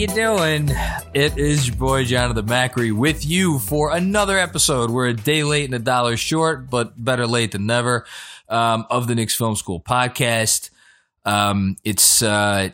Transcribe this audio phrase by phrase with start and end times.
[0.00, 0.70] You doing?
[1.12, 4.88] It is your boy Jonathan Macri with you for another episode.
[4.88, 8.06] We're a day late and a dollar short, but better late than never.
[8.48, 10.70] Um, of the Knicks Film School podcast.
[11.26, 12.70] Um, it's uh,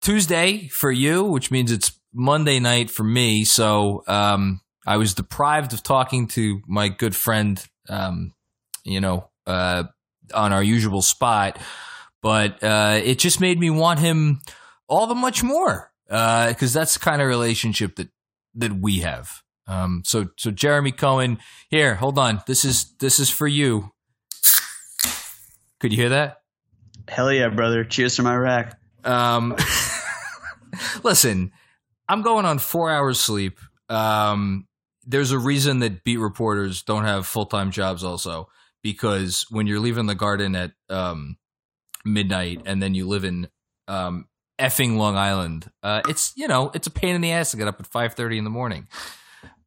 [0.00, 3.44] Tuesday for you, which means it's Monday night for me.
[3.44, 8.32] So um, I was deprived of talking to my good friend, um,
[8.84, 9.82] you know, uh,
[10.32, 11.58] on our usual spot
[12.22, 14.40] but uh, it just made me want him
[14.88, 18.08] all the much more because uh, that's the kind of relationship that
[18.54, 19.42] that we have.
[19.66, 21.38] Um, so so Jeremy Cohen,
[21.68, 22.42] here, hold on.
[22.46, 23.90] This is this is for you.
[25.80, 26.38] Could you hear that?
[27.08, 27.84] Hell yeah, brother!
[27.84, 28.76] Cheers to Iraq.
[29.04, 29.56] Um,
[31.02, 31.52] listen,
[32.08, 33.58] I'm going on four hours sleep.
[33.88, 34.66] Um,
[35.06, 38.48] there's a reason that beat reporters don't have full time jobs, also
[38.82, 41.36] because when you're leaving the garden at um,
[42.04, 43.48] midnight and then you live in
[43.88, 47.56] um, effing Long Island, uh, it's you know it's a pain in the ass to
[47.56, 48.88] get up at five thirty in the morning.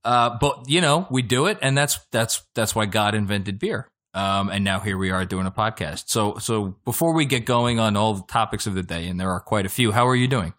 [0.03, 3.89] Uh, but you know we do it, and that's that's that's why God invented beer.
[4.13, 6.05] Um, and now here we are doing a podcast.
[6.07, 9.31] So so before we get going on all the topics of the day, and there
[9.31, 10.53] are quite a few, how are you doing?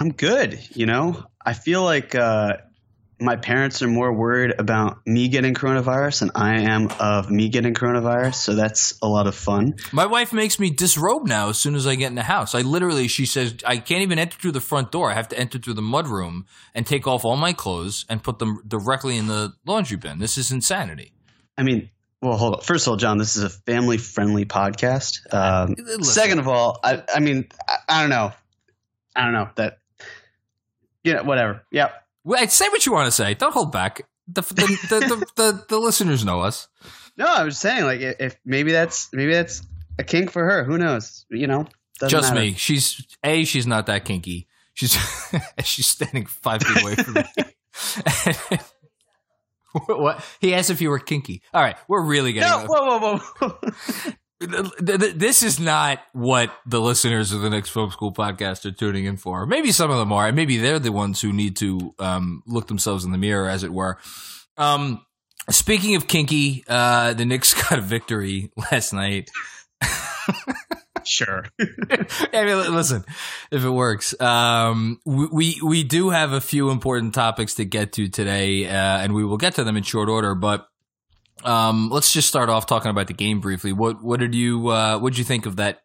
[0.00, 0.60] I'm good.
[0.74, 2.58] You know, I feel like uh,
[3.20, 7.74] my parents are more worried about me getting coronavirus than I am of me getting
[7.74, 8.34] coronavirus.
[8.34, 9.74] So that's a lot of fun.
[9.92, 12.54] My wife makes me disrobe now as soon as I get in the house.
[12.54, 15.10] I literally, she says, I can't even enter through the front door.
[15.10, 18.38] I have to enter through the mudroom and take off all my clothes and put
[18.38, 20.18] them directly in the laundry bin.
[20.18, 21.12] This is insanity.
[21.56, 21.90] I mean,
[22.22, 22.60] well, hold on.
[22.60, 25.32] First of all, John, this is a family friendly podcast.
[25.32, 28.32] Um, second of all, I, I mean, I, I don't know.
[29.16, 29.78] I don't know that.
[31.02, 31.62] Yeah, whatever.
[31.72, 31.92] Yep.
[32.28, 33.32] Wait, say what you want to say.
[33.32, 34.06] Don't hold back.
[34.26, 36.68] The the, the, the, the, the listeners know us.
[37.16, 39.62] No, I was saying like if maybe that's maybe that's
[39.98, 40.62] a kink for her.
[40.62, 41.24] Who knows?
[41.30, 41.66] You know,
[42.06, 42.40] just matter.
[42.46, 42.52] me.
[42.52, 43.44] She's a.
[43.44, 44.46] She's not that kinky.
[44.74, 44.92] She's
[45.64, 47.24] she's standing five feet away from me.
[49.96, 50.22] what?
[50.42, 51.40] He asked if you were kinky.
[51.54, 52.50] All right, we're really getting.
[52.50, 54.12] No, whoa, whoa, whoa.
[54.40, 59.16] This is not what the listeners of the Knicks Film School podcast are tuning in
[59.16, 59.46] for.
[59.46, 60.30] Maybe some of them are.
[60.30, 63.72] Maybe they're the ones who need to um, look themselves in the mirror, as it
[63.72, 63.98] were.
[64.56, 65.04] Um,
[65.50, 69.28] speaking of kinky, uh, the Knicks got a victory last night.
[71.04, 71.44] sure.
[71.60, 73.04] I mean, listen,
[73.50, 78.08] if it works, um, we we do have a few important topics to get to
[78.08, 80.36] today, uh, and we will get to them in short order.
[80.36, 80.67] But
[81.44, 83.72] um, let's just start off talking about the game briefly.
[83.72, 85.82] What what did you uh, what did you think of that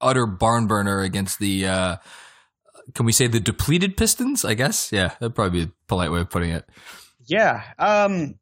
[0.00, 1.96] utter barn burner against the uh,
[2.94, 4.44] can we say the depleted Pistons?
[4.44, 6.64] I guess yeah, that'd probably be a polite way of putting it.
[7.26, 8.38] Yeah, um,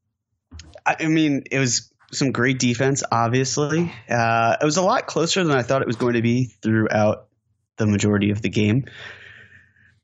[0.85, 3.03] I, I mean it was some great defense.
[3.11, 6.45] Obviously, uh, it was a lot closer than I thought it was going to be
[6.45, 7.29] throughout
[7.77, 8.85] the majority of the game.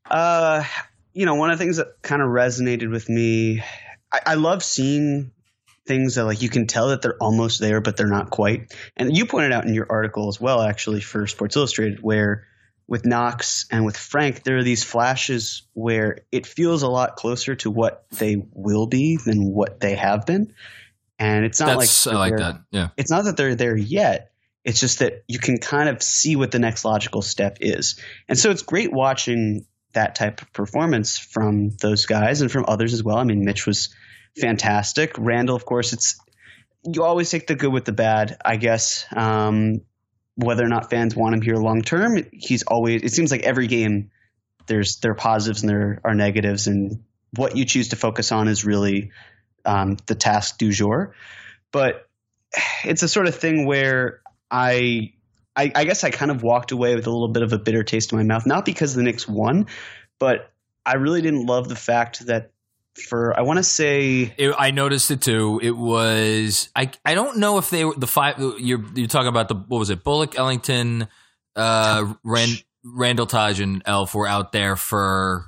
[0.09, 0.63] Uh,
[1.13, 3.61] you know, one of the things that kind of resonated with me,
[4.11, 5.31] I, I love seeing
[5.85, 8.73] things that like you can tell that they're almost there, but they're not quite.
[8.95, 12.47] And you pointed out in your article as well, actually, for Sports Illustrated, where
[12.87, 17.55] with Knox and with Frank, there are these flashes where it feels a lot closer
[17.55, 20.53] to what they will be than what they have been.
[21.17, 22.61] And it's not That's, like I like that.
[22.71, 22.89] Yeah.
[22.97, 24.31] It's not that they're there yet.
[24.63, 27.99] It's just that you can kind of see what the next logical step is.
[28.27, 32.93] And so it's great watching that type of performance from those guys and from others
[32.93, 33.17] as well.
[33.17, 33.93] I mean, Mitch was
[34.39, 35.15] fantastic.
[35.17, 36.19] Randall, of course, it's
[36.83, 39.05] you always take the good with the bad, I guess.
[39.15, 39.81] Um,
[40.35, 43.03] whether or not fans want him here long term, he's always.
[43.03, 44.11] It seems like every game
[44.67, 47.03] there's there are positives and there are negatives, and
[47.35, 49.11] what you choose to focus on is really
[49.65, 51.15] um, the task du jour.
[51.71, 52.07] But
[52.83, 55.13] it's a sort of thing where I,
[55.55, 57.83] I, I guess I kind of walked away with a little bit of a bitter
[57.83, 59.67] taste in my mouth, not because the Knicks won,
[60.19, 60.51] but
[60.85, 62.51] I really didn't love the fact that
[62.95, 65.59] for I want to say It, I noticed it too.
[65.61, 66.91] It was I.
[67.05, 68.37] I don't know if they were the five.
[68.39, 70.03] You're you're talking about the what was it?
[70.03, 71.07] Bullock, Ellington,
[71.55, 75.45] uh, Rand, Randall Taj, and Elf were out there for.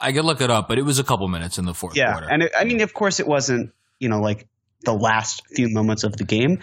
[0.00, 2.12] I could look it up, but it was a couple minutes in the fourth yeah,
[2.12, 2.28] quarter.
[2.28, 4.48] and it, I mean, of course, it wasn't you know like
[4.84, 6.58] the last few moments of the game,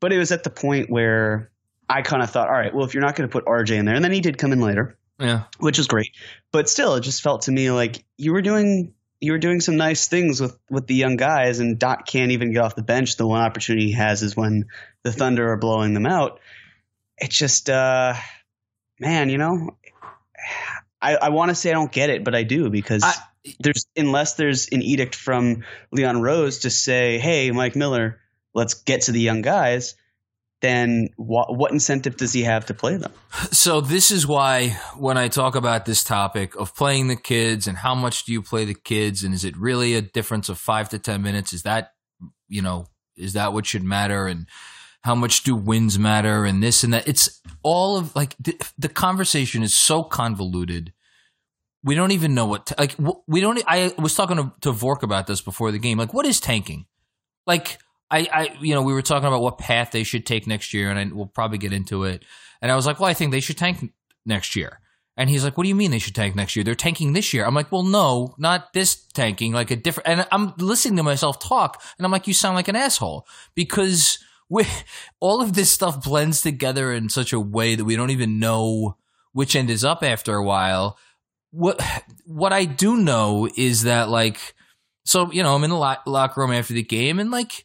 [0.00, 1.50] but it was at the point where
[1.88, 3.84] I kind of thought, all right, well, if you're not going to put RJ in
[3.84, 6.12] there, and then he did come in later, yeah, which is great,
[6.50, 9.76] but still, it just felt to me like you were doing you were doing some
[9.76, 13.16] nice things with with the young guys, and Doc can't even get off the bench.
[13.16, 14.66] The one opportunity he has is when
[15.02, 16.40] the Thunder are blowing them out.
[17.16, 18.14] It's just, uh,
[19.00, 19.76] man, you know,
[21.00, 23.14] I, I want to say I don't get it, but I do because I-
[23.60, 28.20] there's unless there's an edict from Leon Rose to say, "Hey, Mike Miller,
[28.54, 29.94] let's get to the young guys."
[30.60, 33.12] Then what, what incentive does he have to play them?
[33.52, 37.78] So this is why when I talk about this topic of playing the kids and
[37.78, 40.88] how much do you play the kids and is it really a difference of 5
[40.88, 41.52] to 10 minutes?
[41.52, 41.92] Is that
[42.48, 42.86] you know
[43.18, 44.26] is that what should matter?
[44.26, 44.46] And
[45.02, 46.44] how much do wins matter?
[46.44, 47.06] And this and that.
[47.06, 50.92] It's all of like the, the conversation is so convoluted.
[51.84, 52.96] We don't even know what like
[53.26, 55.98] we don't I was talking to, to Vork about this before the game.
[55.98, 56.86] Like what is tanking?
[57.46, 57.78] Like
[58.10, 60.90] I, I, you know, we were talking about what path they should take next year,
[60.90, 62.24] and I, we'll probably get into it.
[62.62, 63.92] And I was like, well, I think they should tank
[64.24, 64.80] next year.
[65.16, 66.64] And he's like, what do you mean they should tank next year?
[66.64, 67.44] They're tanking this year.
[67.44, 70.08] I'm like, well, no, not this tanking, like a different.
[70.08, 74.18] And I'm listening to myself talk, and I'm like, you sound like an asshole because
[74.48, 74.64] we,
[75.20, 78.96] all of this stuff blends together in such a way that we don't even know
[79.32, 80.98] which end is up after a while.
[81.50, 81.80] What
[82.24, 84.38] what I do know is that like,
[85.04, 87.64] so you know, I'm in the lo- locker room after the game, and like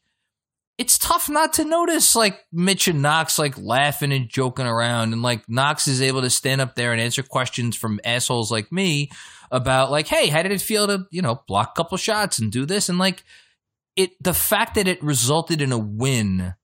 [0.77, 5.13] it's tough not to notice like Mitch and Knox like laughing and joking around.
[5.13, 8.71] And like Knox is able to stand up there and answer questions from assholes like
[8.71, 9.11] me
[9.51, 12.51] about like hey how did it feel to you know block a couple shots and
[12.51, 12.89] do this?
[12.89, 13.23] And like
[13.95, 16.55] it the fact that it resulted in a win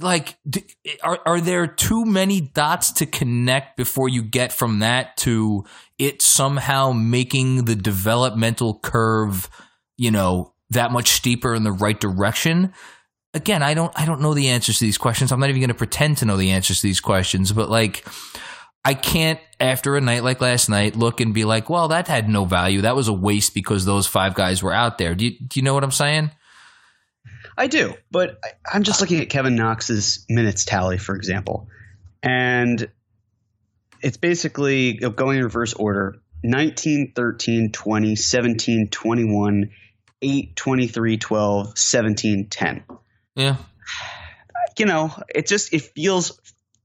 [0.00, 0.36] like
[1.02, 5.64] are are there too many dots to connect before you get from that to
[5.98, 9.48] it somehow making the developmental curve
[9.96, 12.72] you know that much steeper in the right direction?
[13.34, 15.32] Again i don't i don't know the answers to these questions.
[15.32, 18.06] I'm not even going to pretend to know the answers to these questions but like
[18.84, 22.28] i can't after a night like last night look and be like well that had
[22.28, 22.80] no value.
[22.80, 25.14] That was a waste because those five guys were out there.
[25.14, 26.30] Do you, do you know what i'm saying?
[27.56, 31.68] I do, but I, I'm just looking at Kevin Knox's minutes tally, for example,
[32.22, 32.88] and
[34.00, 39.70] it's basically going in reverse order 19, 13, 20, 17, 21,
[40.20, 42.84] 8, 23, 12, 17, 10.
[43.34, 43.56] yeah
[44.76, 46.40] You know, it just it feels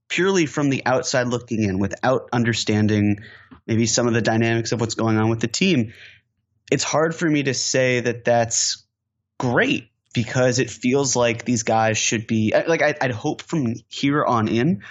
[0.10, 3.20] purely from the outside looking in without understanding
[3.66, 5.94] maybe some of the dynamics of what's going on with the team.
[6.72, 8.84] It's hard for me to say that that's
[9.40, 14.24] great because it feels like these guys should be like I, I'd hope from here
[14.24, 14.84] on in,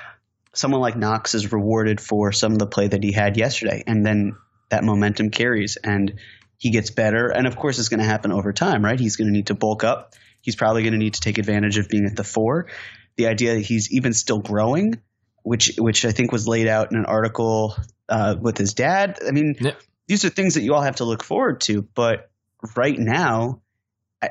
[0.52, 4.04] someone like Knox is rewarded for some of the play that he had yesterday, and
[4.04, 4.36] then
[4.68, 6.18] that momentum carries and
[6.62, 7.26] he gets better.
[7.26, 8.98] And of course, it's going to happen over time, right?
[9.00, 10.14] He's going to need to bulk up.
[10.42, 12.68] He's probably going to need to take advantage of being at the four.
[13.16, 15.00] The idea that he's even still growing,
[15.42, 17.74] which which I think was laid out in an article
[18.08, 19.18] uh, with his dad.
[19.26, 19.72] I mean, Yeah.
[20.06, 21.82] these are things that you all have to look forward to.
[21.82, 22.30] But
[22.76, 23.60] right now,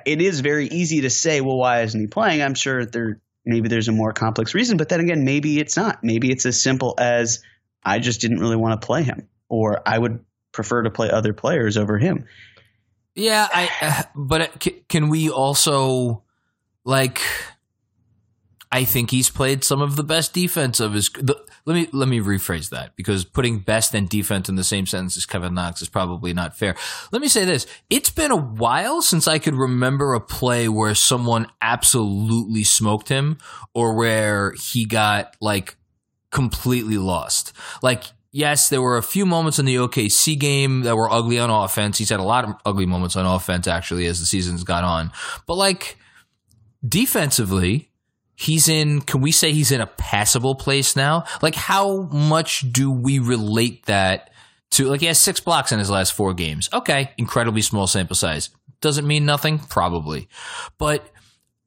[0.05, 2.41] it is very easy to say, well, why isn't he playing?
[2.41, 6.01] I'm sure there maybe there's a more complex reason, but then again, maybe it's not.
[6.01, 7.43] Maybe it's as simple as
[7.83, 11.34] I just didn't really want to play him, or I would prefer to play other
[11.34, 12.25] players over him.
[13.15, 14.05] Yeah, I.
[14.15, 16.24] But can we also
[16.84, 17.22] like?
[18.74, 21.10] I think he's played some of the best defense of his.
[21.10, 24.86] The, let me let me rephrase that because putting best and defense in the same
[24.86, 26.75] sentence as Kevin Knox is probably not fair.
[27.12, 30.96] Let me say this: it's been a while since I could remember a play where
[30.96, 33.38] someone absolutely smoked him
[33.74, 35.75] or where he got like
[36.31, 37.53] completely lost.
[37.81, 41.50] Like, yes, there were a few moments in the OKC game that were ugly on
[41.50, 41.97] offense.
[41.97, 45.11] He's had a lot of ugly moments on offense, actually, as the season's got on.
[45.45, 45.97] But, like,
[46.88, 47.91] defensively,
[48.35, 51.25] he's in, can we say he's in a passable place now?
[51.41, 54.29] Like, how much do we relate that
[54.71, 56.69] to, like, he has six blocks in his last four games.
[56.71, 58.50] Okay, incredibly small sample size.
[58.79, 59.59] Doesn't mean nothing?
[59.59, 60.29] Probably.
[60.77, 61.05] But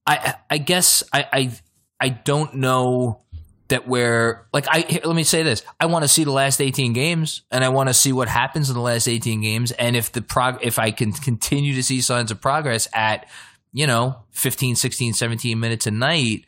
[0.07, 1.53] I, I guess I, I,
[2.01, 3.24] I don't know
[3.69, 5.63] that where like I let me say this.
[5.81, 8.69] I want to see the last 18 games and I want to see what happens
[8.69, 12.01] in the last 18 games and if the prog if I can continue to see
[12.01, 13.29] signs of progress at
[13.73, 16.45] you know 15 16 17 minutes a night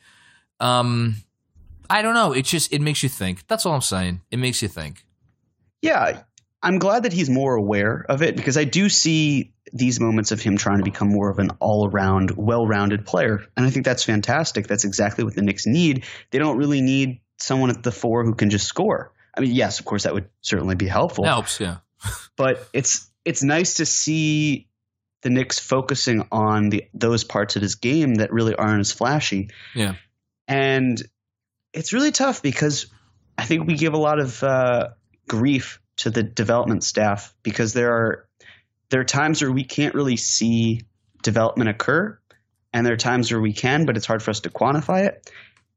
[0.60, 1.16] um
[1.88, 2.32] I don't know.
[2.32, 3.46] It just it makes you think.
[3.46, 4.22] That's all I'm saying.
[4.30, 5.04] It makes you think.
[5.82, 6.22] Yeah,
[6.66, 10.40] I'm glad that he's more aware of it because I do see these moments of
[10.42, 13.46] him trying to become more of an all around, well rounded player.
[13.56, 14.66] And I think that's fantastic.
[14.66, 16.06] That's exactly what the Knicks need.
[16.32, 19.12] They don't really need someone at the four who can just score.
[19.36, 21.24] I mean, yes, of course, that would certainly be helpful.
[21.24, 21.76] Helps, yeah.
[22.36, 24.66] but it's it's nice to see
[25.22, 29.50] the Knicks focusing on the those parts of his game that really aren't as flashy.
[29.72, 29.94] Yeah.
[30.48, 31.00] And
[31.72, 32.86] it's really tough because
[33.38, 34.88] I think we give a lot of uh,
[35.28, 38.28] grief to the development staff because there are
[38.90, 40.82] there are times where we can't really see
[41.22, 42.18] development occur,
[42.72, 45.30] and there are times where we can, but it's hard for us to quantify it.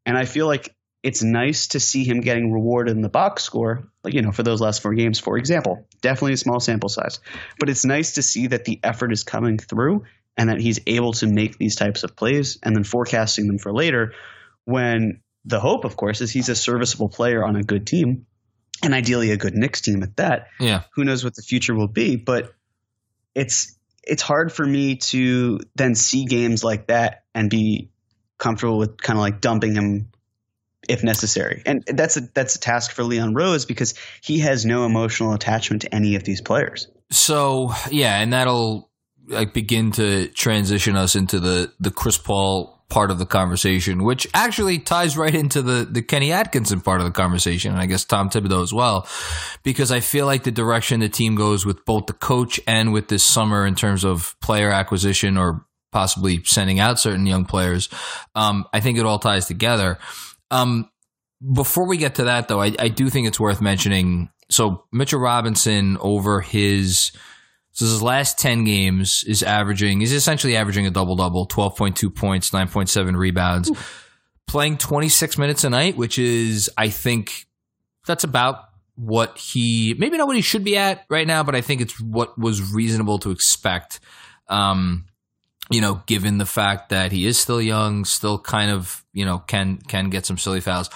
[0.05, 3.89] And I feel like it's nice to see him getting rewarded in the box score,
[4.03, 5.87] like you know, for those last four games, for example.
[6.01, 7.19] Definitely a small sample size,
[7.59, 10.03] but it's nice to see that the effort is coming through
[10.37, 13.73] and that he's able to make these types of plays and then forecasting them for
[13.73, 14.13] later.
[14.65, 18.25] When the hope, of course, is he's a serviceable player on a good team
[18.83, 20.47] and ideally a good Knicks team at that.
[20.59, 20.83] Yeah.
[20.95, 22.53] Who knows what the future will be, but
[23.35, 27.91] it's it's hard for me to then see games like that and be
[28.37, 30.09] comfortable with kind of like dumping him
[30.87, 31.61] if necessary.
[31.65, 35.83] And that's a that's a task for Leon Rose because he has no emotional attachment
[35.83, 36.87] to any of these players.
[37.11, 38.89] So yeah, and that'll
[39.27, 44.27] like begin to transition us into the the Chris Paul part of the conversation, which
[44.33, 48.03] actually ties right into the the Kenny Atkinson part of the conversation, and I guess
[48.03, 49.07] Tom Thibodeau as well,
[49.63, 53.07] because I feel like the direction the team goes with both the coach and with
[53.07, 57.89] this summer in terms of player acquisition or possibly sending out certain young players,
[58.35, 59.97] um, I think it all ties together.
[60.51, 60.89] Um,
[61.53, 64.29] before we get to that, though, I, I do think it's worth mentioning.
[64.49, 67.11] So Mitchell Robinson over his
[67.79, 72.49] so his last 10 games is averaging, he's essentially averaging a double double, 12.2 points,
[72.49, 73.77] 9.7 rebounds, Ooh.
[74.47, 77.45] playing 26 minutes a night, which is, I think,
[78.05, 81.61] that's about what he, maybe not what he should be at right now, but I
[81.61, 84.01] think it's what was reasonable to expect.
[84.49, 85.05] Um,
[85.71, 89.37] you know, given the fact that he is still young, still kind of, you know,
[89.37, 90.89] can can get some silly fouls.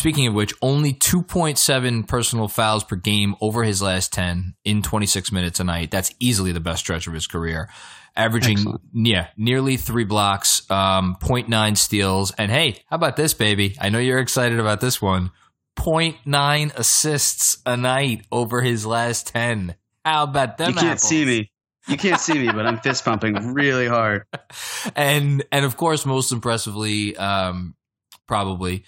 [0.00, 5.30] Speaking of which, only 2.7 personal fouls per game over his last 10 in 26
[5.30, 5.90] minutes a night.
[5.90, 7.68] That's easily the best stretch of his career.
[8.16, 8.80] Averaging, Excellent.
[8.94, 12.30] yeah, nearly three blocks, um, 0.9 steals.
[12.38, 13.76] And hey, how about this, baby?
[13.78, 15.32] I know you're excited about this one.
[15.78, 19.74] 0.9 assists a night over his last 10.
[20.06, 20.70] How about them?
[20.70, 21.02] You can't apples?
[21.02, 21.50] see me.
[21.88, 24.24] You can't see me, but I'm fist pumping really hard.
[24.96, 27.74] And and of course, most impressively, um,
[28.26, 28.84] probably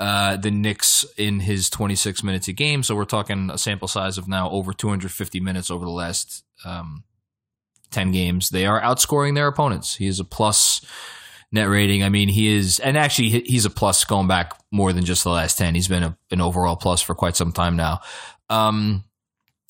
[0.00, 2.82] uh, the Knicks in his 26 minutes a game.
[2.82, 7.04] So we're talking a sample size of now over 250 minutes over the last um,
[7.90, 8.50] 10 games.
[8.50, 9.94] They are outscoring their opponents.
[9.96, 10.84] He is a plus
[11.52, 12.02] net rating.
[12.02, 15.30] I mean, he is, and actually, he's a plus going back more than just the
[15.30, 15.74] last 10.
[15.74, 18.00] He's been a, an overall plus for quite some time now.
[18.50, 19.04] Um,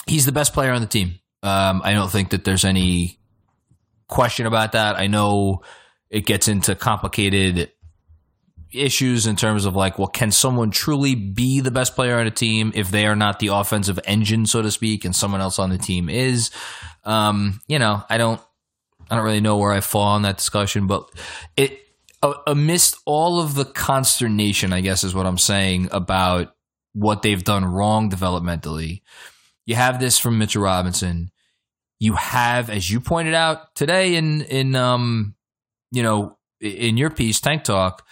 [0.06, 1.18] he's the best player on the team.
[1.42, 3.18] Um, I don't think that there's any
[4.08, 4.96] question about that.
[4.96, 5.62] I know
[6.08, 7.70] it gets into complicated
[8.74, 12.30] issues in terms of like, well, can someone truly be the best player on a
[12.30, 15.70] team if they are not the offensive engine, so to speak, and someone else on
[15.70, 16.50] the team is?
[17.04, 18.40] Um, you know, I don't,
[19.10, 21.10] I don't really know where I fall on that discussion, but
[21.56, 21.80] it
[22.46, 26.54] amidst all of the consternation, I guess is what I'm saying about
[26.94, 29.02] what they've done wrong developmentally.
[29.66, 31.30] You have this from Mitchell Robinson.
[31.98, 35.34] You have, as you pointed out today in in um,
[35.90, 38.06] you know, in your piece, Tank Talk,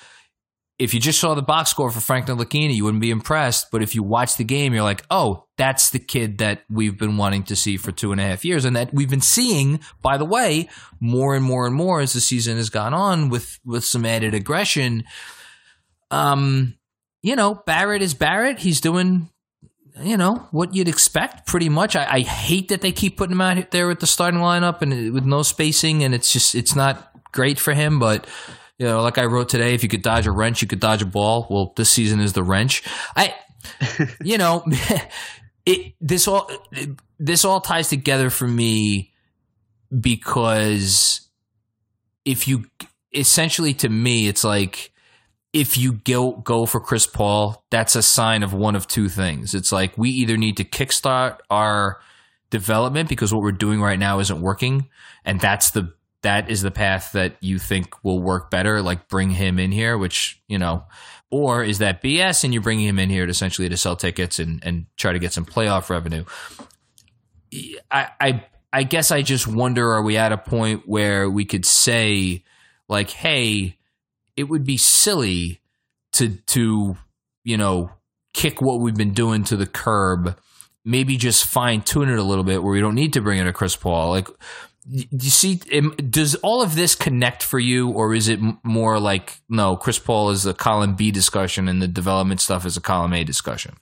[0.82, 3.70] if you just saw the box score for Franklin Ntilikina, you wouldn't be impressed.
[3.70, 7.16] But if you watch the game, you're like, oh, that's the kid that we've been
[7.16, 10.18] wanting to see for two and a half years, and that we've been seeing, by
[10.18, 13.84] the way, more and more and more as the season has gone on with with
[13.84, 15.04] some added aggression.
[16.10, 16.76] Um,
[17.22, 18.58] you know, Barrett is Barrett.
[18.58, 19.28] He's doing,
[20.02, 21.94] you know, what you'd expect pretty much.
[21.94, 25.14] I, I hate that they keep putting him out there with the starting lineup and
[25.14, 28.26] with no spacing, and it's just it's not great for him, but
[28.82, 31.02] you know, like I wrote today, if you could dodge a wrench, you could dodge
[31.02, 31.46] a ball.
[31.48, 32.82] Well, this season is the wrench.
[33.14, 33.32] I,
[34.24, 34.64] you know,
[35.64, 36.50] it this all
[37.20, 39.12] this all ties together for me
[40.00, 41.28] because
[42.24, 42.64] if you
[43.14, 44.90] essentially to me, it's like
[45.52, 49.54] if you go go for Chris Paul, that's a sign of one of two things.
[49.54, 52.00] It's like we either need to kickstart our
[52.50, 54.88] development because what we're doing right now isn't working,
[55.24, 59.30] and that's the that is the path that you think will work better, like bring
[59.30, 60.84] him in here, which, you know,
[61.30, 64.38] or is that BS and you're bringing him in here to essentially to sell tickets
[64.38, 66.24] and, and try to get some playoff revenue?
[67.90, 71.66] I, I, I guess I just wonder are we at a point where we could
[71.66, 72.44] say,
[72.88, 73.78] like, hey,
[74.36, 75.60] it would be silly
[76.14, 76.96] to, to,
[77.44, 77.90] you know,
[78.32, 80.38] kick what we've been doing to the curb
[80.84, 83.46] maybe just fine tune it a little bit where we don't need to bring in
[83.46, 84.10] a Chris Paul.
[84.10, 84.28] Like,
[84.88, 89.76] you see, does all of this connect for you, or is it more like no?
[89.76, 93.22] Chris Paul is a column B discussion, and the development stuff is a column A
[93.24, 93.76] discussion.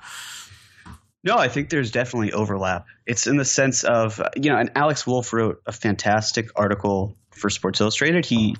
[1.23, 2.87] No, I think there's definitely overlap.
[3.07, 7.50] It's in the sense of, you know, and Alex Wolf wrote a fantastic article for
[7.50, 8.25] Sports Illustrated.
[8.25, 8.57] He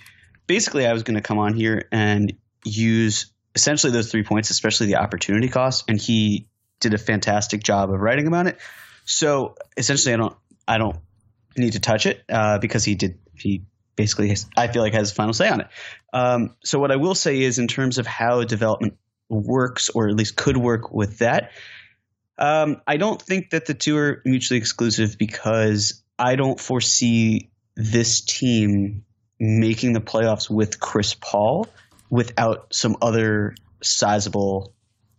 [0.47, 4.89] basically, I was going to come on here and use essentially those three points, especially
[4.89, 6.49] the opportunity cost, and he
[6.81, 8.59] did a fantastic job of writing about it.
[9.05, 10.37] So essentially, I don't,
[10.69, 10.97] I don't
[11.57, 13.65] need to touch it uh, because he did, he
[13.97, 15.67] basically, has, I feel like has final say on it.
[16.13, 18.97] Um, so what I will say is, in terms of how development
[19.29, 21.53] works, or at least could work with that.
[22.37, 28.23] Um, I don't think that the two are mutually exclusive because I don't foresee this
[28.23, 29.05] team
[29.39, 31.69] making the playoffs with Chris Paul
[32.11, 34.75] without some other sizable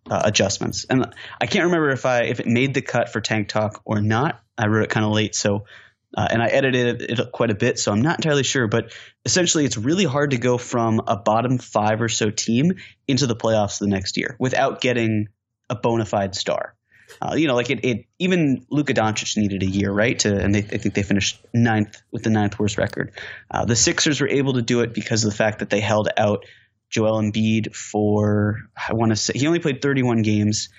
[0.10, 0.86] uh, adjustments.
[0.90, 4.02] And I can't remember if I if it made the cut for Tank Talk or
[4.02, 4.42] not.
[4.58, 5.66] I wrote it kind of late, so
[6.16, 8.68] uh, and I edited it quite a bit, so I'm not entirely sure.
[8.68, 8.94] But
[9.26, 12.76] essentially, it's really hard to go from a bottom five or so team
[13.08, 15.30] into the playoffs the next year without getting
[15.70, 16.76] a bona fide star.
[17.22, 20.18] Uh, you know, like it, it even Luka Doncic needed a year, right?
[20.20, 23.12] To and they, I think they finished ninth with the ninth worst record.
[23.50, 26.10] Uh, the Sixers were able to do it because of the fact that they held
[26.18, 26.46] out
[26.90, 30.70] Joel Embiid for I want to say he only played 31 games,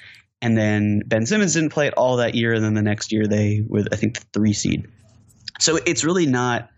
[0.41, 3.27] and then Ben Simmons didn't play it all that year, and then the next year
[3.27, 4.89] they were I think the three seed.
[5.63, 6.69] So it's really not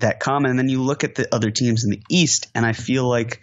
[0.00, 0.50] that common.
[0.50, 3.40] And then you look at the other teams in the East, and I feel like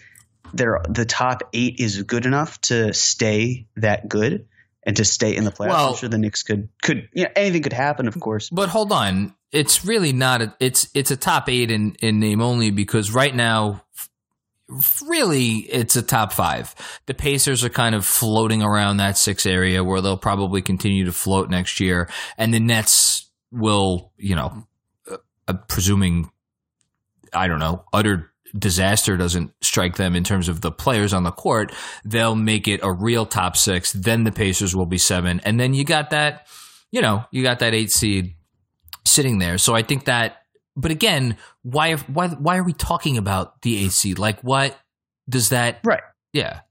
[0.53, 4.45] they're the top eight is good enough to stay that good
[4.85, 5.69] and to stay in the playoffs.
[5.69, 8.49] Well- I'm sure the Knicks could could you know, anything could happen, of course.
[8.51, 10.41] But hold on, it's really not.
[10.43, 13.83] A, it's it's a top eight in in name only because right now,
[15.07, 16.75] really, it's a top five.
[17.07, 21.11] The Pacers are kind of floating around that six area where they'll probably continue to
[21.11, 24.67] float next year, and the Nets will, you know,
[25.47, 26.29] uh, presuming,
[27.33, 31.31] I don't know, utter disaster doesn't strike them in terms of the players on the
[31.31, 31.73] court,
[32.05, 33.91] they'll make it a real top six.
[33.91, 36.47] Then the Pacers will be seven, and then you got that,
[36.91, 38.35] you know, you got that eight seed
[39.05, 39.57] sitting there.
[39.57, 40.37] So I think that,
[40.75, 44.19] but again, why why why are we talking about the eight seed?
[44.19, 44.77] Like, what
[45.27, 45.79] does that?
[45.83, 46.01] Right.
[46.31, 46.61] Yeah.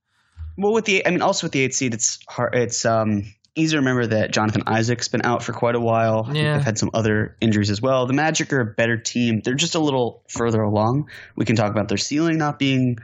[0.56, 2.54] Well, with the I mean, also with the eight seed, it's hard.
[2.54, 6.20] It's um easy to remember that Jonathan Isaac's been out for quite a while.
[6.20, 6.56] I think Yeah.
[6.56, 8.06] They've had some other injuries as well.
[8.06, 9.40] The Magic are a better team.
[9.44, 11.10] They're just a little further along.
[11.36, 12.98] We can talk about their ceiling not being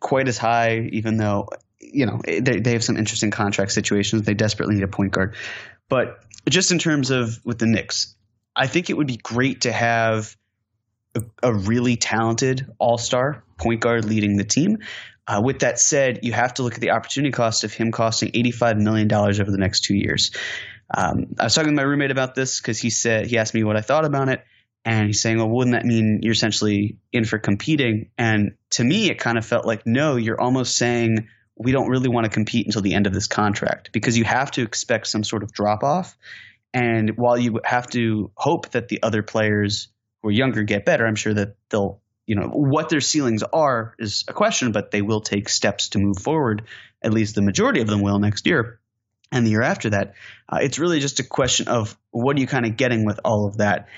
[0.00, 1.48] quite as high, even though
[1.80, 4.22] you know they they have some interesting contract situations.
[4.22, 5.36] They desperately need a point guard,
[5.88, 8.14] but just in terms of with the Knicks,
[8.54, 10.36] I think it would be great to have
[11.14, 14.78] a, a really talented all star point guard leading the team.
[15.28, 18.30] Uh, with that said, you have to look at the opportunity cost of him costing
[18.32, 20.30] $85 million over the next two years.
[20.92, 23.64] Um, I was talking to my roommate about this because he said he asked me
[23.64, 24.44] what I thought about it,
[24.84, 29.10] and he's saying, "Well, wouldn't that mean you're essentially in for competing?" And to me,
[29.10, 32.66] it kind of felt like, no, you're almost saying we don't really want to compete
[32.66, 35.82] until the end of this contract because you have to expect some sort of drop
[35.82, 36.16] off.
[36.74, 39.88] And while you have to hope that the other players
[40.22, 43.94] who are younger get better, I'm sure that they'll, you know, what their ceilings are
[43.98, 46.64] is a question, but they will take steps to move forward.
[47.02, 48.80] At least the majority of them will next year
[49.30, 50.14] and the year after that.
[50.48, 53.46] Uh, it's really just a question of what are you kind of getting with all
[53.46, 53.88] of that.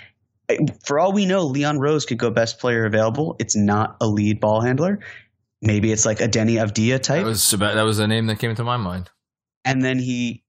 [0.85, 3.37] For all we know, Leon Rose could go best player available.
[3.39, 5.01] It's not a lead ball handler.
[5.61, 8.39] Maybe it's like a Deni Avdija type That was about, that was a name that
[8.39, 9.11] came to my mind.
[9.65, 10.45] and then he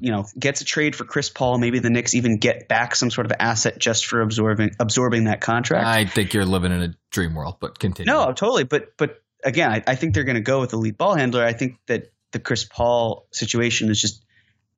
[0.00, 3.10] you know gets a trade for Chris Paul maybe the Knicks even get back some
[3.10, 6.94] sort of asset just for absorbing absorbing that contract I think you're living in a
[7.10, 8.10] dream world, but continue.
[8.12, 10.96] no totally but but again I, I think they're going to go with the lead
[10.96, 14.24] ball handler I think that the Chris Paul situation is just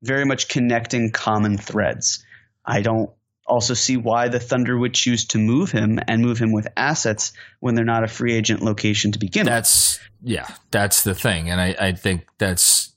[0.01, 2.25] very much connecting common threads
[2.65, 3.11] I don't
[3.47, 7.31] also see why the Thunder would choose to move him and move him with assets
[7.59, 9.51] when they're not a free agent location to begin with.
[9.51, 12.94] That's yeah, that's the thing, and I, I think that's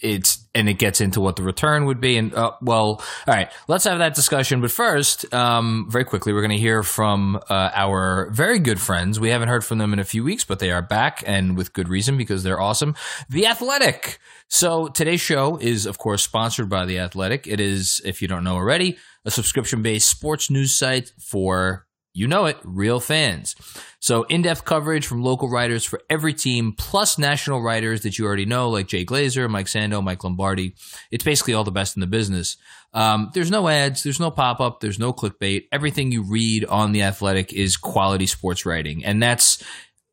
[0.00, 2.16] it's and it gets into what the return would be.
[2.16, 4.60] And uh, well, all right, let's have that discussion.
[4.60, 9.18] But first, um, very quickly, we're going to hear from uh, our very good friends.
[9.18, 11.72] We haven't heard from them in a few weeks, but they are back, and with
[11.72, 12.94] good reason because they're awesome.
[13.28, 14.18] The Athletic.
[14.48, 17.46] So today's show is, of course, sponsored by The Athletic.
[17.46, 21.86] It is, if you don't know already, a subscription-based sports news site for
[22.18, 23.54] you know it, real fans.
[24.00, 28.26] So in depth coverage from local writers for every team, plus national writers that you
[28.26, 30.74] already know, like Jay Glazer, Mike Sando, Mike Lombardi.
[31.10, 32.56] It's basically all the best in the business.
[32.94, 35.68] Um, there's no ads, there's no pop up, there's no clickbait.
[35.70, 39.04] Everything you read on The Athletic is quality sports writing.
[39.04, 39.62] And that's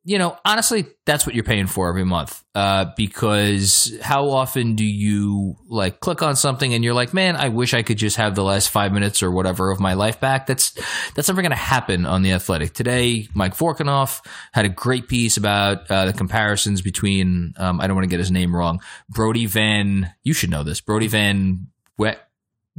[0.07, 2.43] you know, honestly, that's what you're paying for every month.
[2.53, 7.49] Uh, because how often do you like click on something and you're like, man, I
[7.49, 10.45] wish I could just have the last five minutes or whatever of my life back.
[10.45, 10.71] That's
[11.15, 13.27] that's never going to happen on the Athletic today.
[13.33, 17.55] Mike Vorkunov had a great piece about uh, the comparisons between.
[17.57, 18.81] Um, I don't want to get his name wrong.
[19.09, 20.13] Brodie Van.
[20.23, 20.81] You should know this.
[20.81, 21.67] Brodie Van.
[21.97, 22.13] We-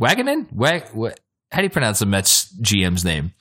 [0.00, 0.46] Wagenen.
[0.52, 0.94] Wag.
[0.94, 1.10] Wa-
[1.50, 3.32] how do you pronounce the Mets GM's name?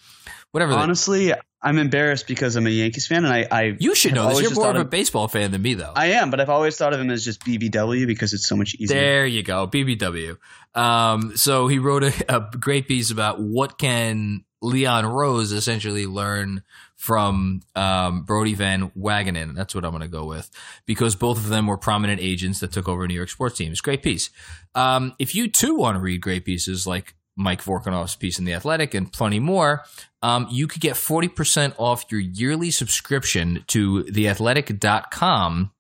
[0.56, 0.72] Whatever.
[0.72, 4.42] Honestly, I'm embarrassed because I'm a Yankees fan, and I, I you should know this.
[4.42, 5.92] You're more of a baseball fan than me, though.
[5.94, 8.74] I am, but I've always thought of him as just BBW because it's so much
[8.76, 8.98] easier.
[8.98, 10.38] There you go, BBW.
[10.74, 16.64] Um, so he wrote a, a great piece about what can Leon Rose essentially learn
[16.96, 19.56] from um, Brodie Van Wagenen.
[19.56, 20.50] That's what I'm going to go with
[20.86, 23.82] because both of them were prominent agents that took over New York sports teams.
[23.82, 24.30] Great piece.
[24.74, 28.54] Um, if you too want to read great pieces like Mike Vorkunov's piece in The
[28.54, 29.84] Athletic and plenty more,
[30.22, 35.72] um, you could get 40% off your yearly subscription to theathletic.com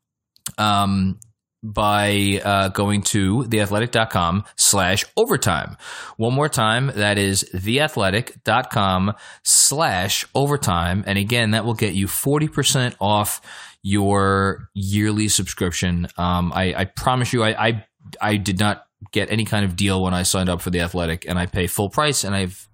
[0.57, 1.19] um,
[1.63, 5.77] by uh, going to theathletic.com slash overtime.
[6.17, 9.13] One more time, that is theathletic.com
[9.43, 11.03] slash overtime.
[11.07, 13.41] And again, that will get you 40% off
[13.81, 16.07] your yearly subscription.
[16.17, 17.85] Um, I, I promise you, I, I,
[18.21, 21.27] I did not get any kind of deal when I signed up for the athletic
[21.27, 22.67] and I pay full price and I've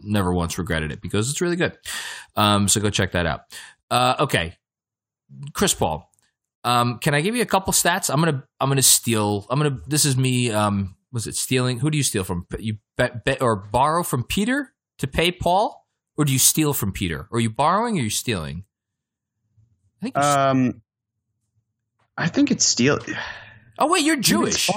[0.00, 1.76] never once regretted it because it's really good.
[2.36, 3.42] Um, so go check that out.
[3.90, 4.56] Uh, okay.
[5.52, 6.10] Chris Paul.
[6.64, 8.10] Um, can I give you a couple stats?
[8.12, 9.46] I'm gonna I'm gonna steal.
[9.50, 9.78] I'm gonna.
[9.86, 10.50] This is me.
[10.50, 11.78] Um, was it stealing?
[11.78, 12.44] Who do you steal from?
[12.58, 15.86] You bet, bet or borrow from Peter to pay Paul,
[16.16, 17.28] or do you steal from Peter?
[17.30, 18.64] Or are you borrowing or are you stealing?
[20.00, 20.18] I think.
[20.18, 20.82] Um,
[22.18, 22.98] I think it's steel.
[23.78, 24.68] oh wait, you're Jewish.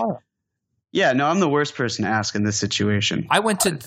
[0.91, 3.27] Yeah, no, I'm the worst person to ask in this situation.
[3.29, 3.79] I went to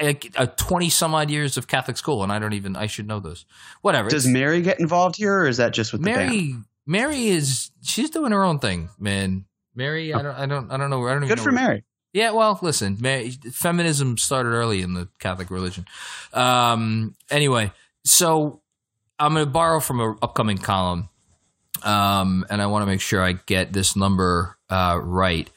[0.00, 2.76] a, a twenty some odd years of Catholic school, and I don't even.
[2.76, 3.44] I should know this.
[3.80, 4.08] Whatever.
[4.08, 6.30] Does Mary get involved here, or is that just with the band?
[6.30, 6.54] Mary?
[6.86, 9.46] Mary is she's doing her own thing, man.
[9.74, 11.04] Mary, I don't, I don't, I don't know.
[11.06, 11.82] I don't even Good for Mary.
[12.12, 15.84] Yeah, well, listen, Mary, feminism started early in the Catholic religion.
[16.32, 17.72] Um, anyway,
[18.04, 18.60] so
[19.18, 21.08] I'm going to borrow from an upcoming column,
[21.82, 25.50] um, and I want to make sure I get this number uh, right.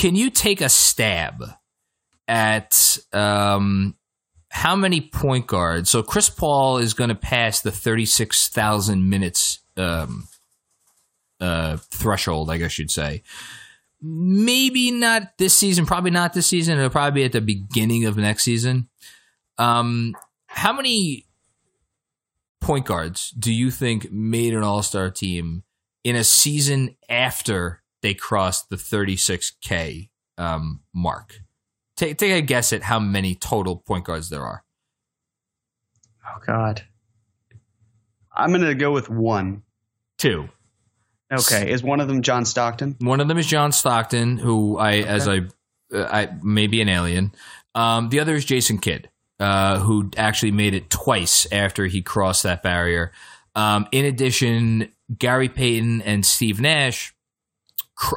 [0.00, 1.44] Can you take a stab
[2.26, 3.96] at um,
[4.48, 5.90] how many point guards?
[5.90, 10.28] So Chris Paul is going to pass the 36,000 minutes um,
[11.38, 13.22] uh, threshold, I guess you'd say
[14.02, 16.78] maybe not this season, probably not this season.
[16.78, 18.88] It'll probably be at the beginning of next season.
[19.58, 20.14] Um,
[20.46, 21.26] how many
[22.60, 25.64] point guards do you think made an All Star team
[26.02, 31.40] in a season after they crossed the 36K um, mark?
[31.96, 34.64] Take, take a guess at how many total point guards there are.
[36.26, 36.82] Oh God.
[38.34, 39.62] I'm gonna go with one.
[40.18, 40.48] Two.
[41.32, 42.96] Okay, is one of them John Stockton?
[43.00, 45.42] One of them is John Stockton, who I, as I,
[45.94, 47.32] uh, I maybe an alien.
[47.74, 49.08] Um, the other is Jason Kidd,
[49.38, 53.12] uh, who actually made it twice after he crossed that barrier.
[53.54, 57.14] Um, in addition, Gary Payton and Steve Nash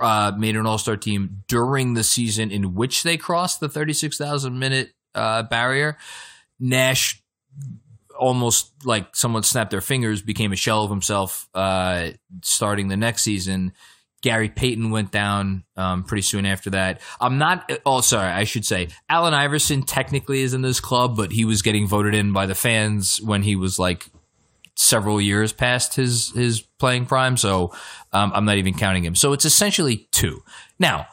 [0.02, 4.18] uh, made an All Star team during the season in which they crossed the thirty-six
[4.18, 5.98] thousand minute uh, barrier.
[6.60, 7.22] Nash
[8.18, 12.10] almost like someone snapped their fingers, became a shell of himself uh,
[12.42, 13.74] starting the next season.
[14.22, 17.02] Gary Payton went down um, pretty soon after that.
[17.20, 17.70] I'm not.
[17.86, 18.32] Oh, sorry.
[18.32, 22.16] I should say Allen Iverson technically is in this club, but he was getting voted
[22.16, 24.06] in by the fans when he was like
[24.76, 27.38] several years past his his playing prime.
[27.38, 27.74] So
[28.12, 29.16] um, I'm not even counting him.
[29.16, 30.44] So it's essentially two.
[30.80, 31.08] Now,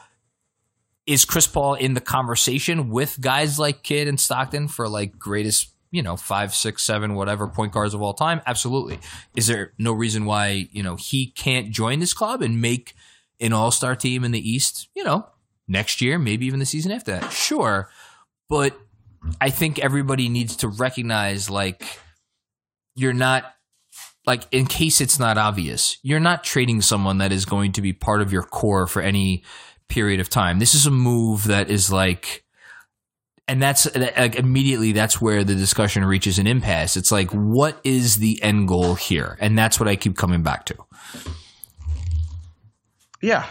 [1.07, 5.73] is Chris Paul in the conversation with guys like Kidd and Stockton for like greatest
[5.91, 8.41] you know, five, six, seven, whatever point guards of all time?
[8.47, 8.99] Absolutely.
[9.35, 12.95] Is there no reason why, you know, he can't join this club and make
[13.41, 15.27] an all star team in the East, you know,
[15.67, 17.33] next year, maybe even the season after that?
[17.33, 17.91] Sure.
[18.49, 18.79] But
[19.41, 21.85] I think everybody needs to recognize like
[22.95, 23.45] you're not
[24.27, 27.93] like in case it's not obvious, you're not trading someone that is going to be
[27.93, 29.43] part of your core for any
[29.89, 30.59] period of time.
[30.59, 32.45] This is a move that is like
[33.49, 36.97] and that's like immediately that's where the discussion reaches an impasse.
[36.97, 39.37] It's like, what is the end goal here?
[39.41, 40.77] And that's what I keep coming back to.
[43.21, 43.47] Yeah.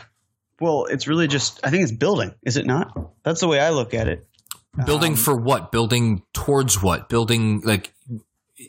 [0.62, 2.94] Well, it's really just I think it's building, is it not?
[3.24, 4.26] That's the way I look at it.
[4.86, 5.72] Building Um, for what?
[5.72, 7.10] Building towards what?
[7.10, 7.94] Building like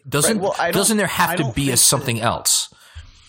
[0.09, 2.73] doesn't Right, well, doesn't there have to be a think that- something else?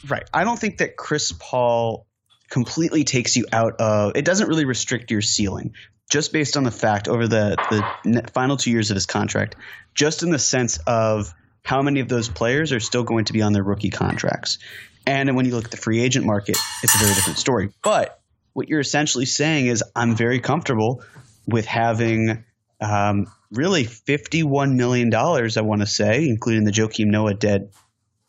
[0.08, 0.28] Right.
[0.34, 2.08] I don't think that Chris Paul
[2.50, 5.74] completely takes you out of it doesn't really restrict your ceiling
[6.10, 7.56] just based on the fact over the
[8.04, 9.56] the final 2 years of his contract
[9.96, 13.42] just in the sense of how many of those players are still going to be
[13.42, 14.58] on their rookie contracts?
[15.06, 17.70] And when you look at the free agent market, it's a very different story.
[17.84, 18.20] But
[18.54, 21.04] what you're essentially saying is, I'm very comfortable
[21.48, 22.44] with having
[22.82, 27.72] um, really $51 million, I want to say, including the Joakim Noah dead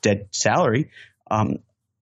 [0.02, 0.90] dead salary,
[1.30, 1.58] um,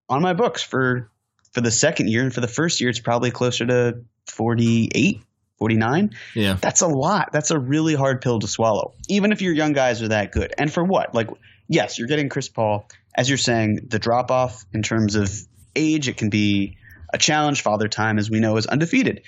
[0.09, 1.09] on my books for
[1.53, 2.23] for the second year.
[2.23, 5.21] And for the first year, it's probably closer to 48,
[5.57, 6.11] 49.
[6.35, 6.57] Yeah.
[6.59, 7.31] That's a lot.
[7.31, 10.53] That's a really hard pill to swallow, even if your young guys are that good.
[10.57, 11.13] And for what?
[11.13, 11.29] Like,
[11.67, 12.89] yes, you're getting Chris Paul.
[13.15, 15.31] As you're saying, the drop off in terms of
[15.75, 16.77] age, it can be
[17.13, 17.61] a challenge.
[17.61, 19.21] Father Time, as we know, is undefeated.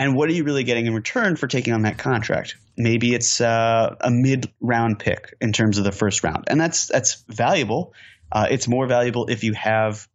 [0.00, 2.56] And what are you really getting in return for taking on that contract?
[2.74, 7.22] Maybe it's uh, a mid-round pick in terms of the first round, and that's that's
[7.28, 7.92] valuable.
[8.32, 10.08] Uh, it's more valuable if you have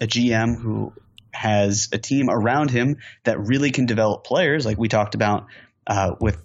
[0.00, 0.92] a GM who
[1.32, 5.46] has a team around him that really can develop players, like we talked about
[5.88, 6.38] uh, with.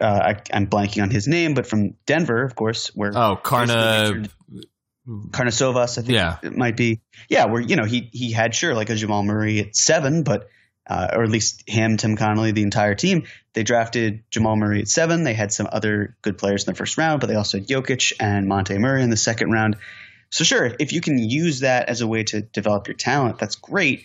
[0.00, 4.28] Uh, I, am blanking on his name, but from Denver, of course, where oh Karna
[5.08, 6.36] Karnisovas, I think Yeah.
[6.42, 7.00] it might be.
[7.30, 10.48] Yeah, where you know he he had sure like a Jamal Murray at seven, but
[10.88, 13.24] uh, or at least him, Tim Connolly, the entire team.
[13.54, 15.24] They drafted Jamal Murray at seven.
[15.24, 18.12] They had some other good players in the first round, but they also had Jokic
[18.20, 19.76] and Monte Murray in the second round.
[20.30, 23.56] So sure, if you can use that as a way to develop your talent, that's
[23.56, 24.04] great.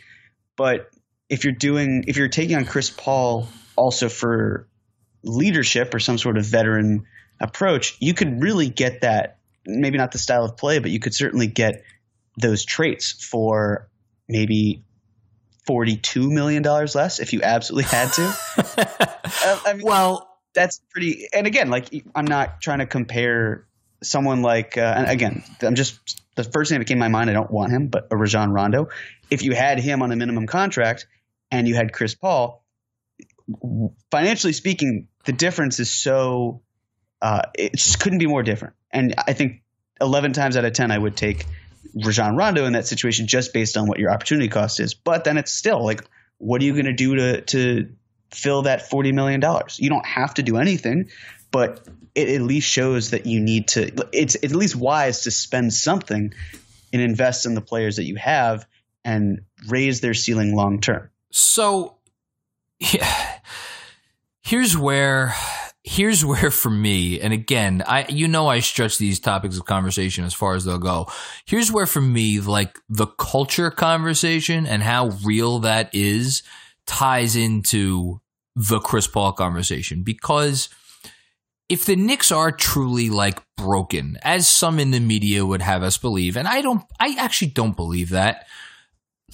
[0.56, 0.90] But
[1.30, 4.68] if you're doing if you're taking on Chris Paul also for
[5.24, 7.06] leadership or some sort of veteran
[7.40, 11.14] approach, you could really get that maybe not the style of play, but you could
[11.14, 11.84] certainly get
[12.38, 13.90] those traits for
[14.28, 14.84] maybe
[15.70, 18.36] $42 million less if you absolutely had to.
[18.58, 21.28] I- I mean, well, that's pretty.
[21.34, 23.66] And again, like I'm not trying to compare
[24.04, 24.78] someone like.
[24.78, 27.30] Uh, and again, I'm just the first name that came to my mind.
[27.30, 28.90] I don't want him, but a Rajon Rondo.
[29.30, 31.08] If you had him on a minimum contract
[31.50, 32.64] and you had Chris Paul,
[34.10, 36.62] financially speaking, the difference is so.
[37.22, 38.74] Uh, it just couldn't be more different.
[38.90, 39.62] And I think
[40.02, 41.46] 11 times out of 10, I would take
[41.94, 44.94] Rajon Rondo in that situation just based on what your opportunity cost is.
[44.94, 46.04] But then it's still like,
[46.38, 47.90] what are you going to do to to
[48.32, 49.80] fill that forty million dollars?
[49.80, 51.10] You don't have to do anything,
[51.52, 54.08] but it at least shows that you need to.
[54.14, 56.34] It's at least wise to spend something
[56.94, 58.68] and invest in the players that you have
[59.04, 61.10] and raise their ceiling long term.
[61.32, 61.96] So
[62.80, 63.40] yeah,
[64.42, 65.36] here's where
[65.84, 70.24] here's where for me and again i you know i stretch these topics of conversation
[70.24, 71.08] as far as they'll go
[71.46, 76.44] here's where for me like the culture conversation and how real that is
[76.86, 78.20] ties into
[78.56, 80.70] the chris paul conversation because
[81.72, 85.98] if the Knicks are truly like broken, as some in the media would have us
[85.98, 88.46] believe, and I don't, I actually don't believe that.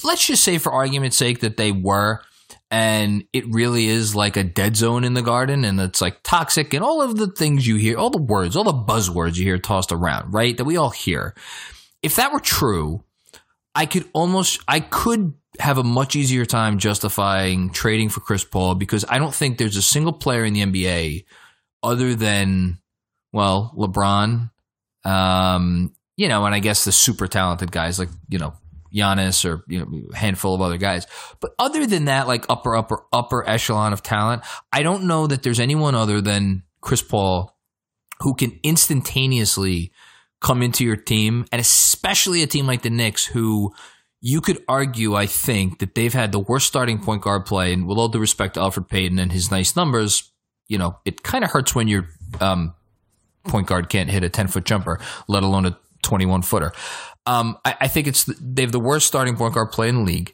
[0.04, 2.22] Let's just say, for argument's sake, that they were,
[2.70, 6.74] and it really is like a dead zone in the garden, and it's like toxic,
[6.74, 9.58] and all of the things you hear, all the words, all the buzzwords you hear
[9.58, 10.58] tossed around, right?
[10.58, 11.34] That we all hear.
[12.04, 13.04] If that were true,
[13.74, 18.76] I could almost, I could have a much easier time justifying trading for Chris Paul
[18.76, 21.26] because I don't think there's a single player in the NBA
[21.82, 22.80] other than
[23.32, 24.52] well LeBron,
[25.04, 28.54] um, you know, and I guess the super talented guys like you know
[28.94, 31.08] Giannis or you know a handful of other guys.
[31.40, 35.44] But other than that, like upper upper upper echelon of talent, I don't know that
[35.44, 37.58] there's anyone other than Chris Paul
[38.22, 39.92] who can instantaneously
[40.40, 43.74] come into your team, and especially a team like the Knicks who.
[44.20, 47.88] You could argue, I think, that they've had the worst starting point guard play, and
[47.88, 50.32] with all due respect to Elfrid Payton and his nice numbers,
[50.68, 52.10] you know, it kind of hurts when your
[52.42, 52.74] um,
[53.48, 56.72] point guard can't hit a 10 foot jumper, let alone a 21 footer.
[57.28, 60.02] Um, I, I, think it's they have the worst starting point guard play in the
[60.02, 60.34] league.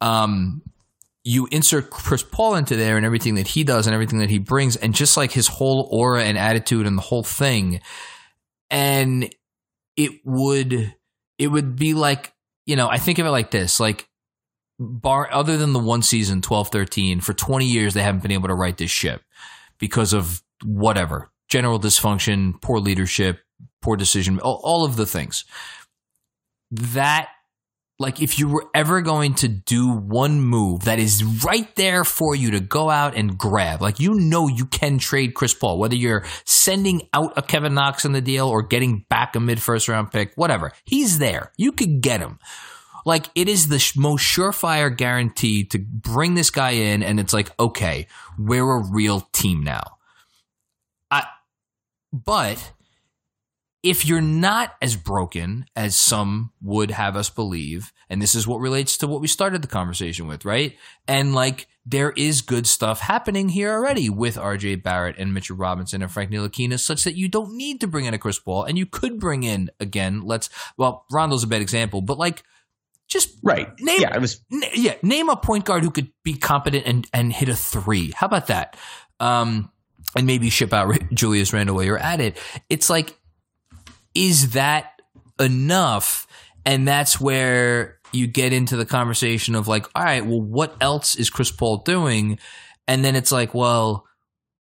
[0.00, 0.62] Um,
[1.24, 4.38] you insert Chris Paul into there and everything that he does and everything that he
[4.38, 7.80] brings, and just like his whole aura and attitude and the whole thing,
[8.70, 9.34] and
[9.96, 10.94] it would
[11.38, 12.32] it would be like
[12.66, 14.08] you know I think of it like this like
[14.78, 18.46] bar other than the one season 12 13 for 20 years they haven't been able
[18.46, 19.22] to right this ship
[19.80, 23.40] because of whatever general dysfunction, poor leadership,
[23.80, 25.44] poor decision, all, all of the things.
[26.70, 27.28] That,
[27.98, 32.34] like, if you were ever going to do one move that is right there for
[32.34, 35.96] you to go out and grab, like, you know, you can trade Chris Paul, whether
[35.96, 39.88] you're sending out a Kevin Knox in the deal or getting back a mid first
[39.88, 40.72] round pick, whatever.
[40.84, 41.52] He's there.
[41.56, 42.38] You could get him
[43.08, 47.50] like it is the most surefire guarantee to bring this guy in and it's like
[47.58, 48.06] okay
[48.38, 49.96] we're a real team now
[51.10, 51.24] i
[52.12, 52.72] but
[53.82, 58.58] if you're not as broken as some would have us believe, and this is what
[58.58, 60.76] relates to what we started the conversation with, right?
[61.06, 66.02] And like there is good stuff happening here already with RJ Barrett and Mitchell Robinson
[66.02, 68.76] and Frank Ntilikina, such that you don't need to bring in a Chris Paul, and
[68.76, 70.22] you could bring in again.
[70.22, 72.42] Let's well, Rondo's a bad example, but like
[73.06, 73.68] just right.
[73.80, 74.40] Name, yeah, it was.
[74.52, 78.10] N- yeah, name a point guard who could be competent and and hit a three.
[78.10, 78.76] How about that?
[79.20, 79.70] Um,
[80.16, 82.38] and maybe ship out Julius Randle while you're at it.
[82.68, 83.17] It's like
[84.18, 85.00] is that
[85.38, 86.26] enough?
[86.66, 91.14] And that's where you get into the conversation of like, all right, well, what else
[91.14, 92.38] is Chris Paul doing?
[92.88, 94.06] And then it's like, well,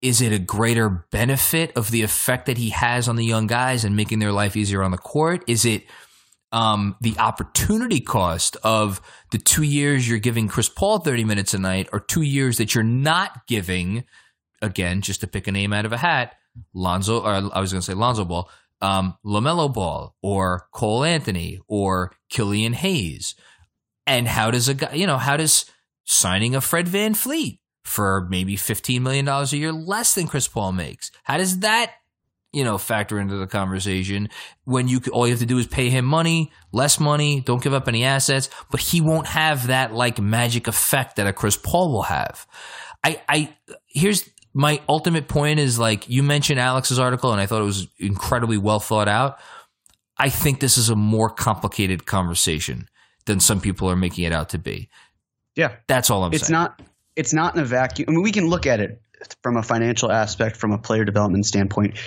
[0.02, 3.84] is it a greater benefit of the effect that he has on the young guys
[3.84, 5.44] and making their life easier on the court?
[5.46, 5.84] Is it
[6.50, 11.58] um, the opportunity cost of the two years you're giving Chris Paul 30 minutes a
[11.58, 14.04] night or two years that you're not giving,
[14.60, 16.34] again, just to pick a name out of a hat,
[16.74, 21.60] Lonzo, or I was going to say Lonzo Ball, um, LaMelo Ball or Cole Anthony
[21.68, 23.34] or Killian Hayes?
[24.06, 25.66] And how does a guy, you know, how does
[26.04, 31.10] signing a Fred VanVleet for maybe $15 million a year less than Chris Paul makes?
[31.22, 31.92] How does that,
[32.52, 34.28] you know, factor into the conversation
[34.64, 37.74] when you all you have to do is pay him money, less money, don't give
[37.74, 41.92] up any assets, but he won't have that like magic effect that a Chris Paul
[41.92, 42.46] will have.
[43.02, 43.56] I, I,
[43.86, 47.88] here's my ultimate point is like you mentioned Alex's article, and I thought it was
[47.98, 49.38] incredibly well thought out.
[50.16, 52.88] I think this is a more complicated conversation
[53.26, 54.88] than some people are making it out to be.
[55.56, 56.46] Yeah, that's all I'm it's saying.
[56.46, 56.82] It's not.
[57.16, 58.06] It's not in a vacuum.
[58.08, 59.00] I mean, we can look at it
[59.42, 61.98] from a financial aspect, from a player development standpoint,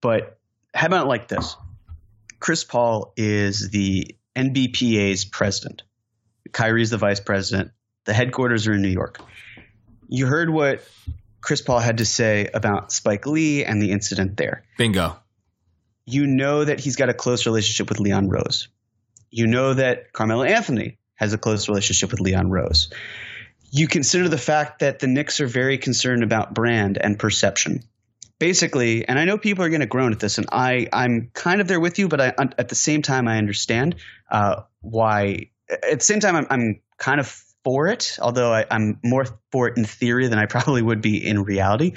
[0.00, 0.38] but
[0.74, 1.56] how about like this?
[2.40, 5.82] Chris Paul is the NBPA's president.
[6.52, 7.72] Kyrie's the vice president.
[8.04, 9.20] The headquarters are in New York.
[10.08, 10.82] You heard what
[11.40, 14.64] Chris Paul had to say about Spike Lee and the incident there.
[14.76, 15.16] Bingo.
[16.04, 18.68] You know that he's got a close relationship with Leon Rose.
[19.30, 22.90] You know that Carmelo Anthony has a close relationship with Leon Rose.
[23.70, 27.82] You consider the fact that the Knicks are very concerned about brand and perception.
[28.38, 31.60] Basically, and I know people are going to groan at this, and I, I'm kind
[31.60, 33.96] of there with you, but I, at the same time, I understand
[34.30, 35.50] uh, why.
[35.68, 39.68] At the same time, I'm, I'm kind of for it, although I, am more for
[39.68, 41.94] it in theory than I probably would be in reality.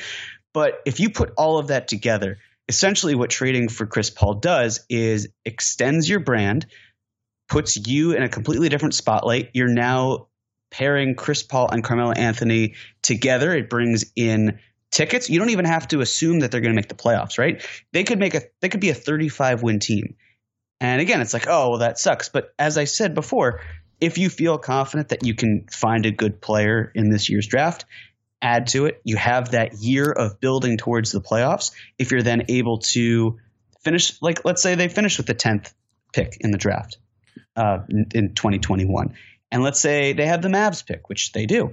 [0.53, 4.85] But if you put all of that together, essentially what trading for Chris Paul does
[4.89, 6.65] is extends your brand,
[7.49, 9.51] puts you in a completely different spotlight.
[9.53, 10.27] You're now
[10.71, 13.53] pairing Chris Paul and Carmelo Anthony together.
[13.53, 15.29] It brings in tickets.
[15.29, 17.65] You don't even have to assume that they're going to make the playoffs, right?
[17.91, 20.15] They could make a they could be a 35 win team.
[20.79, 22.29] And again, it's like, oh, well, that sucks.
[22.29, 23.61] But as I said before,
[24.01, 27.85] if you feel confident that you can find a good player in this year's draft,
[28.41, 28.99] add to it.
[29.03, 31.71] You have that year of building towards the playoffs.
[31.99, 33.37] If you're then able to
[33.81, 35.71] finish, like let's say they finish with the 10th
[36.11, 36.97] pick in the draft
[37.55, 39.13] uh, in, in 2021,
[39.51, 41.71] and let's say they have the Mavs pick, which they do.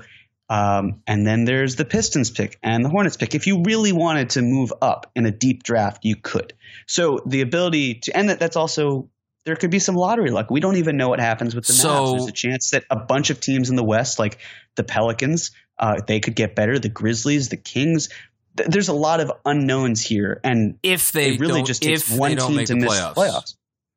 [0.51, 3.35] Um, and then there's the Pistons pick and the Hornets pick.
[3.35, 6.55] If you really wanted to move up in a deep draft, you could.
[6.87, 9.11] So the ability to, and that, that's also
[9.49, 10.51] there could be some lottery luck.
[10.51, 12.11] We don't even know what happens with the so, Mavs.
[12.13, 14.37] There's a chance that a bunch of teams in the West, like
[14.77, 16.79] the Pelicans, uh, they could get better.
[16.79, 18.11] The Grizzlies, the Kings.
[18.59, 22.63] Th- there's a lot of unknowns here, and if they really just takes one team
[22.67, 23.15] to miss playoffs.
[23.15, 23.55] playoffs.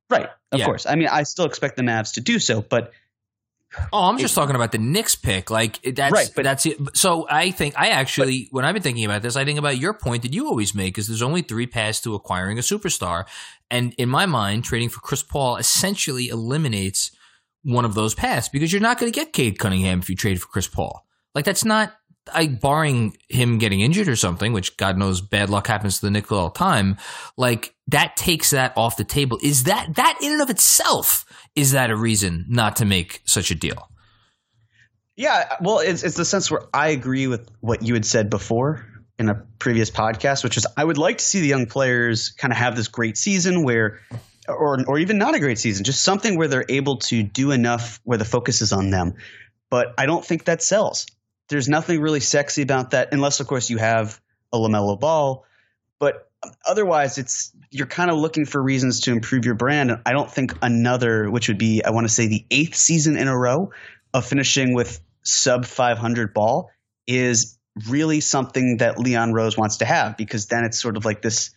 [0.10, 0.66] Right, of yeah.
[0.66, 0.86] course.
[0.86, 2.94] I mean, I still expect the Mavs to do so, but
[3.94, 5.50] Oh, I'm just talking about the Knicks pick.
[5.50, 6.78] Like that's right, but that's it.
[6.94, 9.78] So I think I actually, but, when I've been thinking about this, I think about
[9.78, 13.26] your point that you always make is there's only three paths to acquiring a superstar,
[13.70, 17.12] and in my mind, trading for Chris Paul essentially eliminates
[17.64, 20.42] one of those paths because you're not going to get Cade Cunningham if you trade
[20.42, 21.06] for Chris Paul.
[21.34, 21.94] Like that's not.
[22.34, 26.12] I barring him getting injured or something, which God knows bad luck happens to the
[26.12, 26.98] Knicks all the time.
[27.36, 29.40] Like that takes that off the table.
[29.42, 31.26] Is that that in and of itself?
[31.56, 33.90] is that a reason not to make such a deal?
[35.16, 38.88] Yeah, well, it's it's the sense where I agree with what you had said before
[39.20, 42.52] in a previous podcast, which is I would like to see the young players kind
[42.52, 44.00] of have this great season where,
[44.48, 48.00] or or even not a great season, just something where they're able to do enough
[48.04, 49.16] where the focus is on them.
[49.70, 51.06] But I don't think that sells.
[51.52, 54.20] There's nothing really sexy about that, unless of course you have
[54.52, 55.46] a Lamelo Ball.
[56.00, 56.30] But
[56.66, 59.92] otherwise, it's you're kind of looking for reasons to improve your brand.
[60.06, 63.28] I don't think another, which would be, I want to say the eighth season in
[63.28, 63.72] a row
[64.14, 66.72] of finishing with sub 500 ball,
[67.06, 71.22] is really something that Leon Rose wants to have because then it's sort of like
[71.22, 71.52] this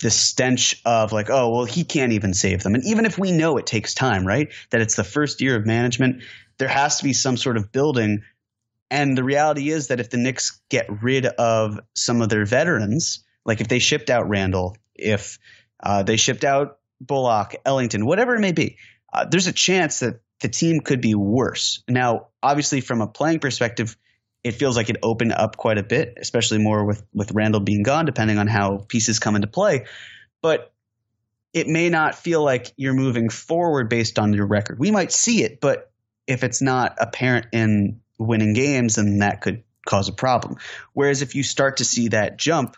[0.00, 2.74] this stench of like, oh, well, he can't even save them.
[2.74, 4.52] And even if we know it takes time, right?
[4.70, 6.22] That it's the first year of management,
[6.58, 8.22] there has to be some sort of building.
[8.90, 13.24] And the reality is that if the Knicks get rid of some of their veterans,
[13.44, 15.38] like if they shipped out Randle, if
[15.80, 18.78] Uh, they shipped out Bullock, Ellington, whatever it may be.
[19.12, 21.84] Uh, there's a chance that the team could be worse.
[21.88, 23.96] Now, obviously, from a playing perspective,
[24.42, 27.84] it feels like it opened up quite a bit, especially more with with Randle being
[27.84, 29.86] gone, depending on how pieces come into play.
[30.42, 30.72] But
[31.52, 34.80] it may not feel like you're moving forward based on your record.
[34.80, 35.92] We might see it, but
[36.26, 40.56] if it's not apparent in winning games, then that could cause a problem.
[40.92, 42.76] Whereas if you start to see that jump,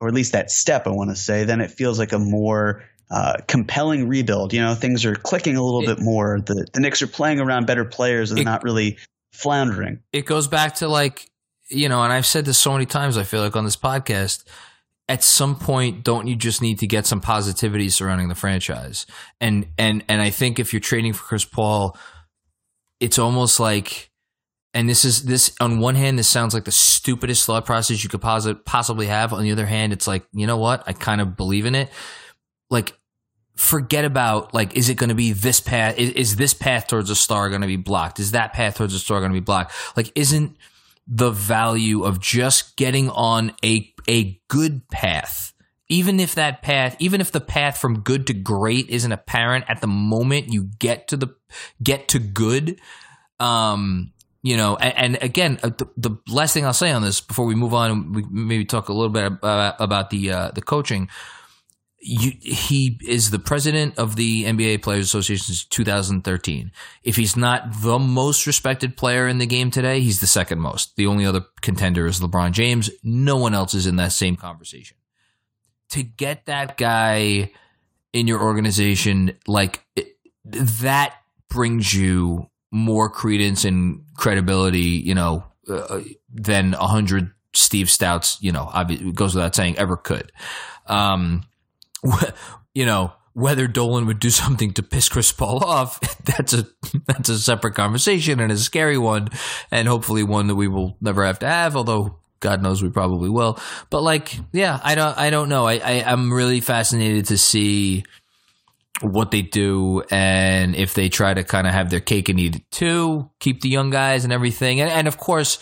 [0.00, 2.84] or at least that step, I want to say, then it feels like a more
[3.10, 4.52] uh, compelling rebuild.
[4.52, 6.40] You know, things are clicking a little It- bit more.
[6.40, 8.98] The the Knicks are playing around better players and It- not really
[9.32, 10.00] floundering.
[10.12, 11.30] it goes back to like
[11.70, 14.42] you know and i've said this so many times i feel like on this podcast
[15.08, 19.06] at some point don't you just need to get some positivity surrounding the franchise
[19.40, 21.96] and and and i think if you're trading for chris paul
[22.98, 24.07] it's almost like
[24.74, 28.08] and this is this on one hand this sounds like the stupidest thought process you
[28.08, 29.32] could posi- possibly have.
[29.32, 30.82] On the other hand it's like you know what?
[30.86, 31.90] I kind of believe in it.
[32.70, 32.94] Like
[33.56, 37.10] forget about like is it going to be this path is, is this path towards
[37.10, 38.20] a star going to be blocked?
[38.20, 39.72] Is that path towards a star going to be blocked?
[39.96, 40.56] Like isn't
[41.06, 45.54] the value of just getting on a a good path
[45.88, 49.80] even if that path even if the path from good to great isn't apparent at
[49.80, 51.34] the moment you get to the
[51.82, 52.78] get to good
[53.40, 54.12] um
[54.42, 57.46] you know and, and again uh, the, the last thing i'll say on this before
[57.46, 61.08] we move on we maybe talk a little bit about, about the uh, the coaching
[62.00, 66.70] you, he is the president of the NBA Players Association since 2013.
[67.02, 70.94] If he's not the most respected player in the game today, he's the second most.
[70.96, 72.88] The only other contender is LeBron James.
[73.02, 74.96] No one else is in that same conversation.
[75.90, 77.50] To get that guy
[78.12, 81.14] in your organization, like it, that
[81.50, 86.00] brings you more credence and credibility, you know, uh,
[86.32, 88.70] than a hundred Steve Stouts, you know,
[89.14, 90.32] goes without saying, ever could.
[90.86, 91.44] Um,
[92.74, 96.00] you know whether Dolan would do something to piss Chris Paul off.
[96.24, 96.66] That's a
[97.06, 99.28] that's a separate conversation and a scary one,
[99.70, 101.74] and hopefully one that we will never have to have.
[101.74, 103.58] Although God knows we probably will.
[103.88, 105.66] But like, yeah, I don't I don't know.
[105.66, 108.04] I, I I'm really fascinated to see
[109.00, 112.56] what they do and if they try to kind of have their cake and eat
[112.56, 114.80] it too, keep the young guys and everything.
[114.80, 115.58] And, and of course,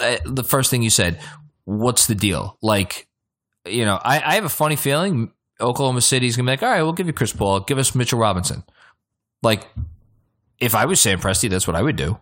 [0.00, 1.20] uh, the first thing you said,
[1.64, 2.56] what's the deal?
[2.62, 3.08] Like,
[3.66, 6.82] you know, I, I have a funny feeling Oklahoma City's gonna be like, all right,
[6.82, 8.62] we'll give you Chris Paul, give us Mitchell Robinson.
[9.42, 9.66] Like,
[10.60, 12.18] if I was Sam Presti, that's what I would do.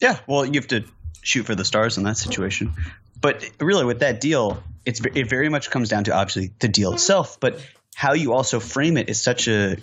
[0.00, 0.84] Yeah, well, you have to
[1.22, 2.72] shoot for the stars in that situation.
[3.20, 6.94] But really, with that deal, it's it very much comes down to obviously the deal
[6.94, 7.60] itself, but
[7.94, 9.76] how you also frame it is such a,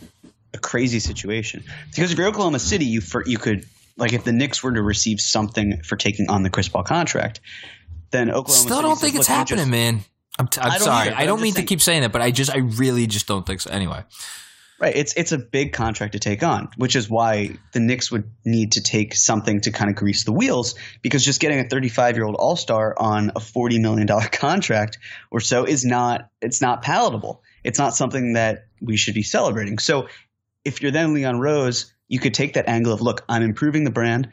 [0.54, 1.64] a crazy situation.
[1.90, 3.66] Because if you're Oklahoma City, you for, you could
[3.98, 7.40] like if the Knicks were to receive something for taking on the Chris Paul contract,
[8.12, 10.02] then Oklahoma Still City don't think it's happening, just- man.
[10.40, 11.08] I'm, t- I'm I sorry.
[11.08, 13.44] either, I don't mean to keep saying that, but I just, I really just don't
[13.44, 13.72] think so.
[13.72, 14.04] Anyway,
[14.80, 14.96] Right.
[14.96, 18.74] It's it's a big contract to take on, which is why the Knicks would need
[18.74, 22.26] to take something to kind of grease the wheels because just getting a 35 year
[22.26, 25.00] old All Star on a 40 million dollar contract
[25.32, 27.42] or so is not it's not palatable.
[27.68, 29.78] It's not something that we should be celebrating.
[29.78, 30.08] So
[30.64, 33.92] if you're then Leon Rose, you could take that angle of look, I'm improving the
[33.92, 34.30] brand.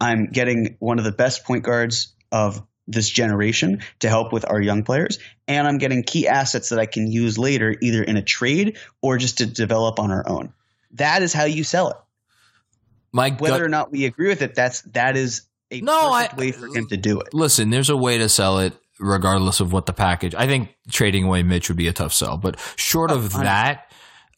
[0.00, 4.60] I'm getting one of the best point guards of this generation to help with our
[4.60, 5.18] young players.
[5.48, 9.18] And I'm getting key assets that I can use later, either in a trade or
[9.18, 10.52] just to develop on our own.
[10.92, 11.96] That is how you sell it.
[13.12, 16.36] my Whether or not we agree with it, that's that is a No, perfect I-
[16.36, 17.34] way for him to do it.
[17.34, 20.34] listen, there's a way to sell it regardless of what the package.
[20.34, 23.44] I think trading away Mitch would be a tough sell, but short of Oh, know.
[23.44, 23.92] that,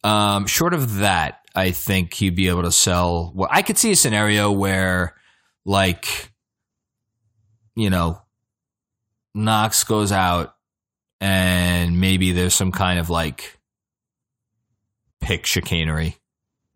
[0.04, 3.32] um, short of that, I think he'd be able to sell.
[3.34, 5.14] Well, I could see a scenario where,
[5.64, 6.30] like,
[7.74, 8.20] you know,
[9.34, 10.54] Knox goes out
[11.20, 13.58] and maybe there's some kind of like
[15.20, 16.16] pick chicanery.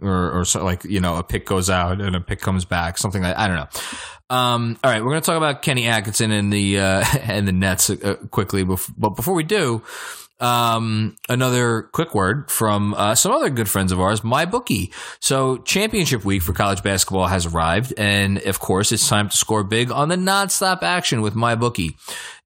[0.00, 2.98] Or, or so like you know a pick goes out and a pick comes back
[2.98, 3.68] something like I don't know.
[4.32, 7.52] Um, all right, we're going to talk about Kenny Atkinson and the uh, and the
[7.52, 9.82] Nets uh, quickly, but before we do,
[10.40, 14.90] um, another quick word from uh, some other good friends of ours, my bookie.
[15.20, 19.64] So championship week for college basketball has arrived, and of course, it's time to score
[19.64, 21.98] big on the nonstop action with my bookie.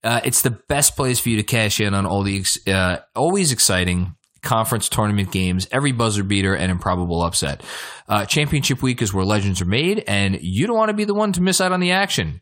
[0.02, 2.98] Uh, it's the best place for you to cash in on all the ex- uh,
[3.14, 4.16] always exciting
[4.46, 7.62] conference tournament games, every buzzer beater and improbable upset.
[8.08, 11.14] Uh, championship week is where legends are made, and you don't want to be the
[11.14, 12.40] one to miss out on the action.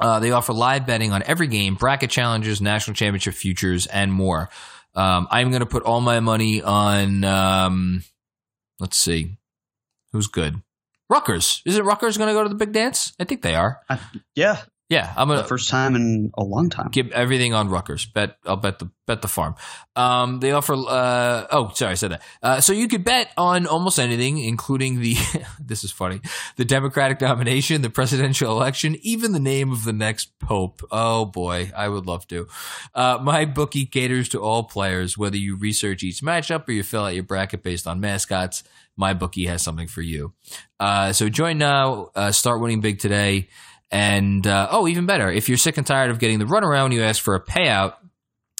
[0.00, 4.48] Uh, they offer live betting on every game, bracket challenges, national championship futures, and more.
[4.94, 7.24] Um, I'm going to put all my money on.
[7.24, 8.02] Um,
[8.80, 9.36] let's see,
[10.12, 10.62] who's good.
[11.08, 11.60] Rutgers.
[11.66, 13.12] Is it Rutgers going to go to the big dance?
[13.20, 13.80] I think they are.
[14.34, 14.62] Yeah.
[14.92, 16.90] Yeah, I'm The gonna first time in a long time.
[16.92, 18.04] give everything on Rutgers.
[18.04, 19.54] Bet I'll bet the bet the farm.
[19.96, 20.74] Um, they offer.
[20.74, 22.22] Uh, oh, sorry, I said that.
[22.42, 25.16] Uh, so you could bet on almost anything, including the.
[25.58, 26.20] this is funny.
[26.56, 30.82] The Democratic nomination, the presidential election, even the name of the next pope.
[30.90, 32.46] Oh boy, I would love to.
[32.94, 37.04] Uh, my bookie caters to all players, whether you research each matchup or you fill
[37.06, 38.62] out your bracket based on mascots.
[38.94, 40.34] My bookie has something for you.
[40.78, 42.10] Uh, so join now.
[42.14, 43.48] Uh, start winning big today.
[43.92, 47.02] And uh, oh, even better, if you're sick and tired of getting the runaround, you
[47.02, 47.94] ask for a payout.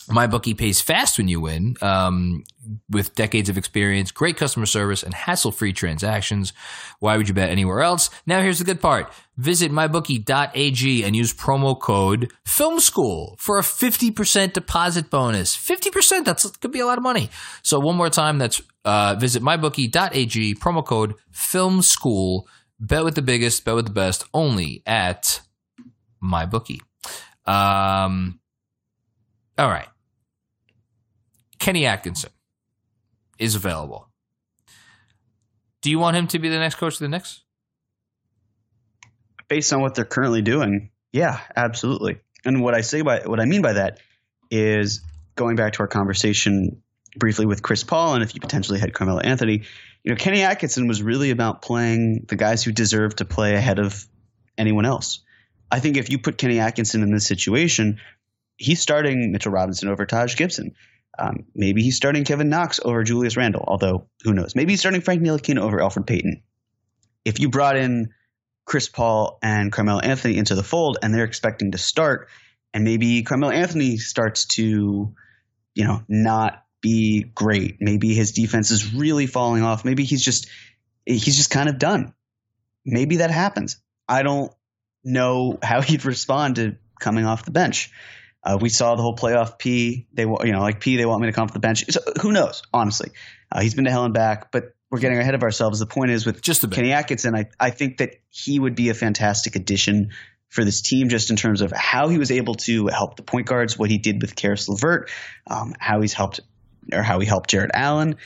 [0.09, 2.43] My bookie pays fast when you win, um,
[2.91, 6.53] with decades of experience, great customer service, and hassle-free transactions.
[6.99, 8.11] Why would you bet anywhere else?
[8.27, 13.63] Now, here's the good part: visit mybookie.ag and use promo code Film School for a
[13.63, 15.57] 50% deposit bonus.
[15.57, 17.31] 50%, that's could be a lot of money.
[17.63, 22.49] So one more time, that's uh, visit mybookie.ag, promo code Film School.
[22.83, 25.41] Bet with the biggest, bet with the best, only at
[26.23, 26.81] MyBookie.
[27.47, 28.41] Um,
[29.57, 29.89] all right.
[31.59, 32.31] Kenny Atkinson
[33.39, 34.09] is available.
[35.81, 37.43] Do you want him to be the next coach of the Knicks?
[39.53, 42.21] based on what they're currently doing, yeah, absolutely.
[42.43, 43.99] And what I say by what I mean by that
[44.51, 45.03] is
[45.37, 46.82] going back to our conversation
[47.17, 49.63] briefly with Chris Paul, and if you potentially had Carmelo Anthony,
[50.03, 53.79] you know, Kenny Atkinson was really about playing the guys who deserve to play ahead
[53.79, 54.05] of
[54.59, 55.21] anyone else.
[55.71, 58.01] I think if you put Kenny Atkinson in this situation,
[58.57, 60.75] he's starting Mitchell Robinson over Taj Gibson.
[61.19, 64.55] Um, maybe he's starting Kevin Knox over Julius Randle, although who knows?
[64.55, 66.43] Maybe he's starting Frank Ntilikina over Elfrid Payton.
[67.25, 68.13] If you brought in
[68.65, 72.29] Chris Paul and Carmelo Anthony into the fold and they're expecting to start,
[72.75, 75.15] and maybe Carmelo Anthony starts to,
[75.75, 77.79] you know, not be great.
[77.81, 79.85] Maybe his defense is really falling off.
[79.85, 80.49] Maybe he's just
[81.07, 82.13] he's just kind of done.
[82.85, 83.81] Maybe that happens.
[84.07, 84.53] I don't
[85.05, 87.91] know how he'd respond to coming off the bench.
[88.45, 90.09] Uh, we saw the whole playoff P.
[90.13, 90.97] They you know like P.
[90.97, 91.85] They want me to come off the bench.
[91.91, 92.63] So who knows?
[92.73, 93.11] Honestly,
[93.51, 94.51] uh, he's been to hell and back.
[94.51, 95.79] But we're getting ahead of ourselves.
[95.79, 96.77] The point is with Just a bit.
[96.77, 97.37] Kenny Atkinson.
[97.37, 100.11] I I think that he would be a fantastic addition
[100.49, 103.47] for this team, just in terms of how he was able to help the point
[103.47, 105.09] guards, what he did with Caris LeVert,
[105.47, 106.41] um, how he's helped
[106.93, 108.17] or how he helped Jarrett Allen.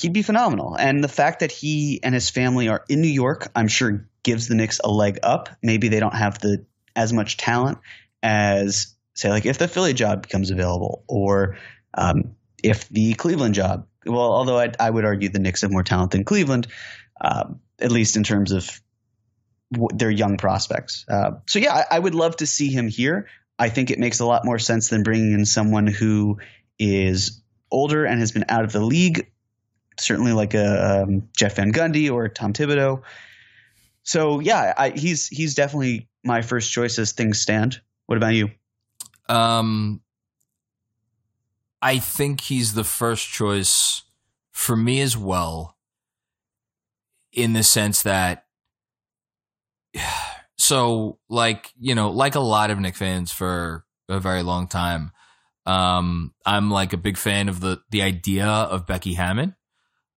[0.00, 0.76] He'd be phenomenal.
[0.76, 4.48] And the fact that he and his family are in New York, I'm sure gives
[4.48, 5.48] the Knicks a leg up.
[5.62, 7.78] Maybe they don't have the as much talent
[8.22, 11.58] as say like if the Philly job becomes available or
[11.94, 13.86] um, if the Cleveland job.
[14.04, 16.68] Well, although I, I would argue the Knicks have more talent than Cleveland,
[17.20, 18.80] um, at least in terms of
[19.72, 21.04] w- their young prospects.
[21.08, 23.28] Uh, so yeah, I, I would love to see him here.
[23.58, 26.38] I think it makes a lot more sense than bringing in someone who
[26.78, 29.30] is older and has been out of the league,
[29.98, 33.02] certainly like a um, Jeff Van Gundy or Tom Thibodeau.
[34.02, 37.80] So yeah, I, he's he's definitely my first choice as things stand.
[38.06, 38.50] What about you?
[39.28, 40.00] Um,
[41.82, 44.02] I think he's the first choice
[44.50, 45.76] for me as well,
[47.32, 48.46] in the sense that,
[50.56, 55.12] so like you know, like a lot of Knick fans for a very long time,
[55.68, 59.54] um, I'm like a big fan of the the idea of Becky Hammon,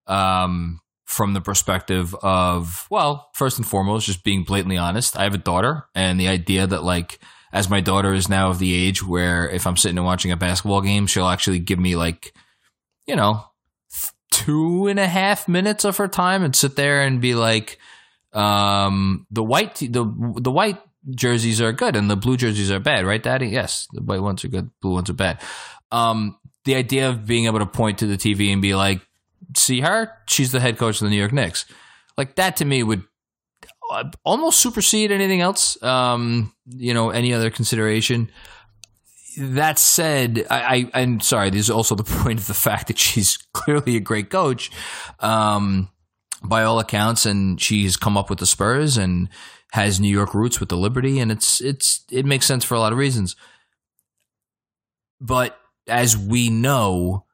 [0.06, 5.16] um, from the perspective of well, first and foremost, just being blatantly honest.
[5.16, 7.20] I have a daughter, and the idea that like
[7.52, 10.36] as my daughter is now of the age where if I'm sitting and watching a
[10.36, 12.32] basketball game, she'll actually give me like,
[13.06, 13.44] you know,
[14.30, 17.78] two and a half minutes of her time and sit there and be like,
[18.32, 20.80] um, the white, the, the white
[21.10, 23.48] jerseys are good and the blue jerseys are bad, right, daddy?
[23.48, 23.88] Yes.
[23.92, 24.70] The white ones are good.
[24.80, 25.40] Blue ones are bad.
[25.90, 29.00] Um, the idea of being able to point to the TV and be like,
[29.56, 30.12] see her?
[30.26, 31.64] She's the head coach of the New York Knicks.
[32.16, 33.04] Like that to me would
[34.24, 35.82] almost supersede anything else.
[35.82, 38.30] Um, you know, any other consideration.
[39.38, 41.50] That said, I, I, am sorry.
[41.50, 44.70] There's also the point of the fact that she's clearly a great coach,
[45.20, 45.88] um,
[46.44, 49.28] by all accounts, and she's come up with the Spurs and
[49.72, 52.80] has New York roots with the Liberty, and it's it's it makes sense for a
[52.80, 53.36] lot of reasons.
[55.18, 57.24] But as we know,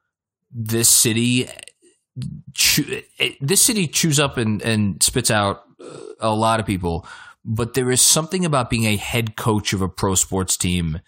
[0.49, 1.49] this city,
[3.41, 7.05] this city chews up and, and spits out uh, a lot of people,
[7.43, 11.01] but there is something about being a head coach of a pro sports team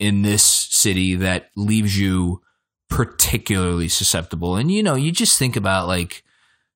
[0.00, 2.42] in this city that leaves you
[2.88, 4.56] particularly susceptible.
[4.56, 6.24] And you know, you just think about like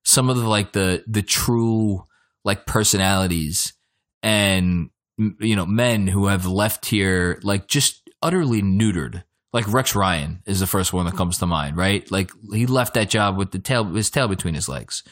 [0.03, 2.05] some of the like the the true
[2.45, 3.73] like personalities
[4.21, 9.23] and you know men who have left here like just utterly neutered.
[9.51, 12.09] Like Rex Ryan is the first one that comes to mind, right?
[12.11, 15.03] Like he left that job with the tail his tail between his legs.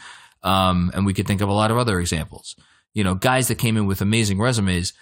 [0.44, 2.56] Um, and we could think of a lot of other examples.
[2.94, 4.94] You know, guys that came in with amazing resumes.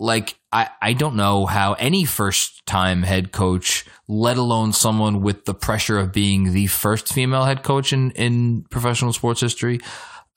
[0.00, 5.44] like I, I don't know how any first time head coach, let alone someone with
[5.44, 9.78] the pressure of being the first female head coach in, in professional sports history,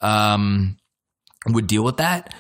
[0.01, 0.77] um,
[1.47, 2.33] would deal with that.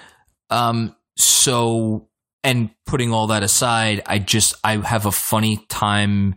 [0.49, 2.07] Um, so,
[2.43, 6.35] and putting all that aside, I just, I have a funny time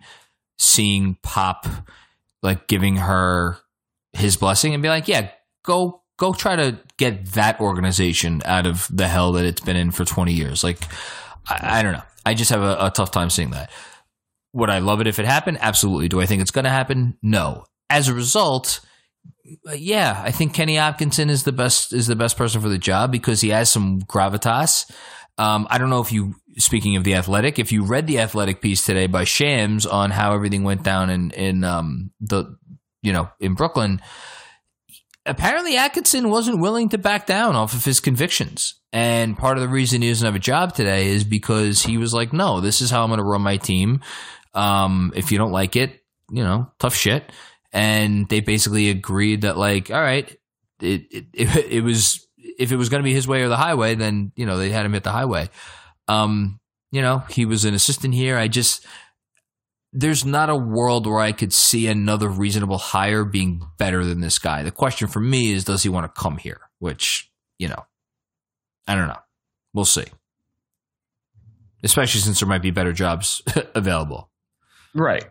[0.58, 1.66] seeing Pop
[2.42, 3.58] like giving her
[4.12, 5.30] his blessing and be like, yeah,
[5.64, 9.90] go, go try to get that organization out of the hell that it's been in
[9.90, 10.62] for 20 years.
[10.62, 10.78] Like,
[11.48, 12.02] I, I don't know.
[12.24, 13.70] I just have a, a tough time seeing that.
[14.52, 15.58] Would I love it if it happened?
[15.60, 16.08] Absolutely.
[16.08, 17.18] Do I think it's going to happen?
[17.22, 17.64] No.
[17.90, 18.80] As a result,
[19.74, 23.12] yeah, I think Kenny Hopkinson is the best is the best person for the job
[23.12, 24.90] because he has some gravitas.
[25.38, 28.60] Um, I don't know if you, speaking of the athletic, if you read the athletic
[28.60, 32.56] piece today by Shams on how everything went down in in um, the
[33.02, 34.00] you know in Brooklyn.
[35.26, 39.68] Apparently, Atkinson wasn't willing to back down off of his convictions, and part of the
[39.68, 42.90] reason he doesn't have a job today is because he was like, "No, this is
[42.90, 44.00] how I'm going to run my team.
[44.54, 47.30] Um, if you don't like it, you know, tough shit."
[47.72, 50.34] And they basically agreed that, like, all right,
[50.80, 52.26] it it, it, it was
[52.58, 54.70] if it was going to be his way or the highway, then you know they
[54.70, 55.48] had him hit the highway.
[56.06, 56.60] Um,
[56.90, 58.36] you know, he was an assistant here.
[58.36, 58.86] I just
[59.92, 64.38] there's not a world where I could see another reasonable hire being better than this
[64.38, 64.62] guy.
[64.62, 66.60] The question for me is, does he want to come here?
[66.78, 67.84] Which you know,
[68.86, 69.20] I don't know.
[69.74, 70.06] We'll see.
[71.84, 73.42] Especially since there might be better jobs
[73.74, 74.30] available.
[74.94, 75.26] Right.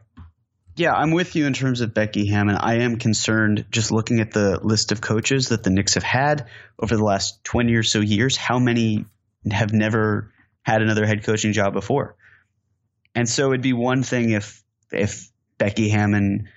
[0.77, 2.55] Yeah, I'm with you in terms of Becky Hammon.
[2.55, 6.45] I am concerned just looking at the list of coaches that the Knicks have had
[6.77, 9.05] over the last 20 or so years, how many
[9.49, 12.15] have never had another head coaching job before?
[13.15, 16.49] And so it'd be one thing if if Becky Hammon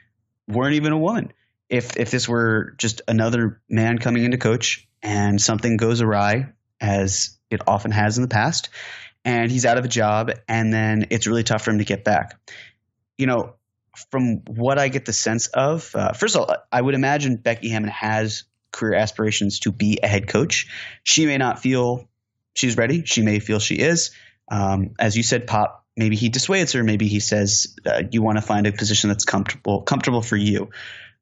[0.47, 1.33] weren't even a woman.
[1.71, 7.39] If if this were just another man coming into coach and something goes awry, as
[7.49, 8.69] it often has in the past,
[9.25, 12.05] and he's out of a job, and then it's really tough for him to get
[12.05, 12.39] back.
[13.17, 13.55] You know,
[14.11, 17.69] from what I get the sense of, uh, first of all, I would imagine Becky
[17.69, 20.69] Hammon has career aspirations to be a head coach.
[21.03, 22.09] She may not feel
[22.55, 23.05] she's ready.
[23.05, 24.11] She may feel she is.
[24.51, 26.85] Um, as you said, Pop, maybe he dissuades her.
[26.85, 30.71] Maybe he says uh, you want to find a position that's comfortable comfortable for you.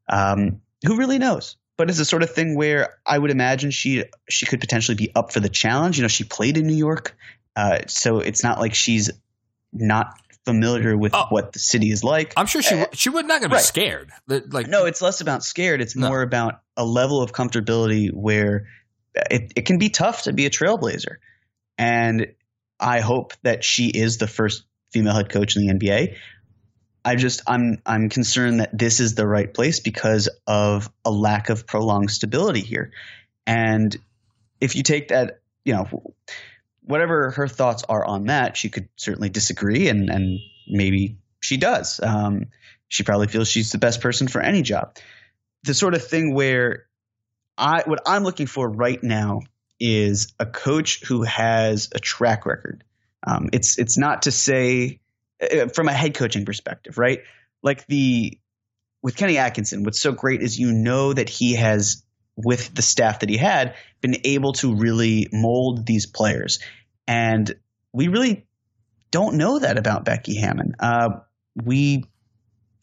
[0.08, 1.56] Um, who really knows?
[1.76, 5.14] But it's the sort of thing where I would imagine she she could potentially be
[5.14, 5.98] up for the challenge.
[5.98, 7.16] You know, she played in New York,
[7.54, 9.10] uh, so it's not like she's
[9.72, 11.26] not familiar with Oh.
[11.30, 12.32] what the city is like.
[12.36, 14.10] I'm sure she Uh, she would not going to be scared.
[14.26, 15.80] Like no, it's less about scared.
[15.80, 16.08] It's No.
[16.08, 18.66] more about a level of comfortability where
[19.30, 21.16] it, it can be tough to be a trailblazer.
[21.76, 22.28] And
[22.80, 26.16] I hope that she is the first female head coach in the NBA.
[27.04, 31.48] I just I'm I'm concerned that this is the right place because of a lack
[31.50, 32.90] of prolonged stability here.
[33.46, 33.96] And
[34.60, 36.14] if you take that, you know,
[36.88, 42.00] whatever her thoughts are on that, she could certainly disagree and and maybe she does.
[42.02, 42.46] Um,
[42.88, 44.96] she probably feels she's the best person for any job.
[45.64, 46.86] The sort of thing where
[47.56, 49.42] I what I'm looking for right now
[49.78, 52.84] is a coach who has a track record.
[53.26, 55.00] Um, it's it's not to say
[55.42, 57.20] uh, from a head coaching perspective, right?
[57.62, 58.38] Like the
[59.02, 62.02] with Kenny Atkinson, what's so great is you know that he has
[62.38, 66.60] with the staff that he had been able to really mold these players,
[67.08, 67.52] and
[67.92, 68.46] we really
[69.10, 70.76] don't know that about Becky Hammon.
[70.78, 71.20] Uh,
[71.64, 72.04] we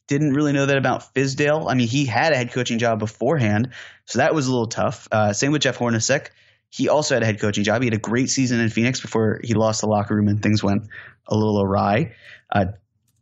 [0.07, 1.69] didn't really know that about Fizdale.
[1.69, 3.69] I mean, he had a head coaching job beforehand,
[4.05, 5.07] so that was a little tough.
[5.11, 6.29] Uh, same with Jeff Hornacek.
[6.69, 7.81] He also had a head coaching job.
[7.81, 10.63] He had a great season in Phoenix before he lost the locker room and things
[10.63, 10.87] went
[11.27, 12.15] a little awry.
[12.51, 12.65] Uh,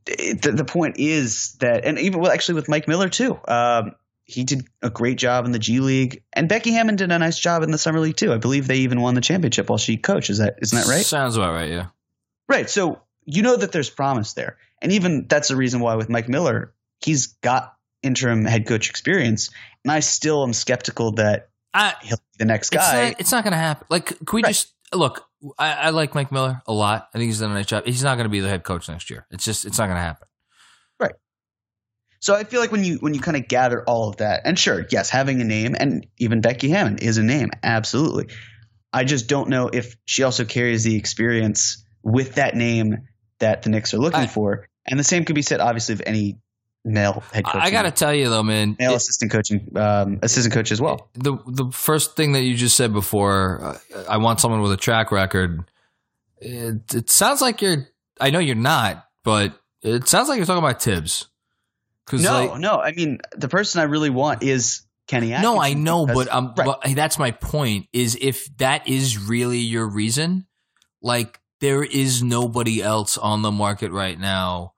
[0.05, 3.91] the, the point is that, and even well, actually with Mike Miller too, um,
[4.33, 7.37] he did a great job in the G League, and Becky Hammon did a nice
[7.39, 8.33] job in the summer league too.
[8.33, 10.29] I believe they even won the championship while she coached.
[10.29, 11.05] Is that isn't that right?
[11.05, 11.69] Sounds about right.
[11.69, 11.87] Yeah.
[12.49, 12.69] Right.
[12.69, 14.57] So you know that there's promise there.
[14.81, 19.49] And even that's the reason why with Mike Miller, he's got interim head coach experience.
[19.85, 23.09] And I still am skeptical that I, he'll be the next It's guy.
[23.11, 23.87] not, it's not going to happen.
[23.89, 24.49] Like, can we Right.
[24.49, 25.25] just look?
[25.57, 27.07] I, I like Mike Miller a lot.
[27.13, 27.85] I think he's done a nice job.
[27.85, 29.25] He's not going to be the head coach next year.
[29.31, 30.27] It's just, it's not going to happen.
[32.23, 34.57] So I feel like when you when you kind of gather all of that, and
[34.57, 38.29] sure, yes, having a name, and even Becky Hammon is a name, absolutely.
[38.93, 43.09] I just don't know if she also carries the experience with that name
[43.39, 44.69] that the Knicks are looking I- for.
[44.85, 46.37] And the same could be said, obviously, of any
[46.85, 47.55] male head coach.
[47.55, 48.77] I got to tell you though, man.
[48.79, 51.09] male it- assistant coaching um, assistant coach as well.
[51.15, 54.77] the the first thing that you just said before, uh, I want someone with a
[54.77, 55.65] track record.
[56.39, 57.89] It, it sounds like you're.
[58.21, 61.27] I know you're not, but it sounds like you're talking about Tibbs.
[62.11, 62.79] No, like, no.
[62.79, 65.33] I mean, the person I really want is Kenny.
[65.33, 66.65] Atkinson no, I know, because- but um, right.
[66.65, 67.87] but that's my point.
[67.93, 70.47] Is if that is really your reason,
[71.01, 74.73] like there is nobody else on the market right now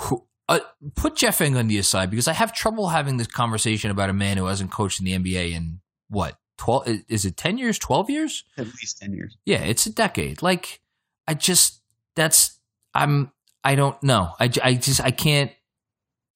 [0.00, 0.22] who.
[0.48, 0.60] Uh,
[0.94, 4.36] put Jeff Van Gundy aside because I have trouble having this conversation about a man
[4.36, 6.86] who hasn't coached in the NBA in what twelve?
[7.08, 7.80] Is it ten years?
[7.80, 8.44] Twelve years?
[8.56, 9.36] At least ten years.
[9.44, 10.42] Yeah, it's a decade.
[10.42, 10.80] Like
[11.26, 11.82] I just
[12.14, 12.60] that's
[12.94, 13.32] I'm
[13.64, 14.34] I don't know.
[14.38, 15.50] I, I just I can't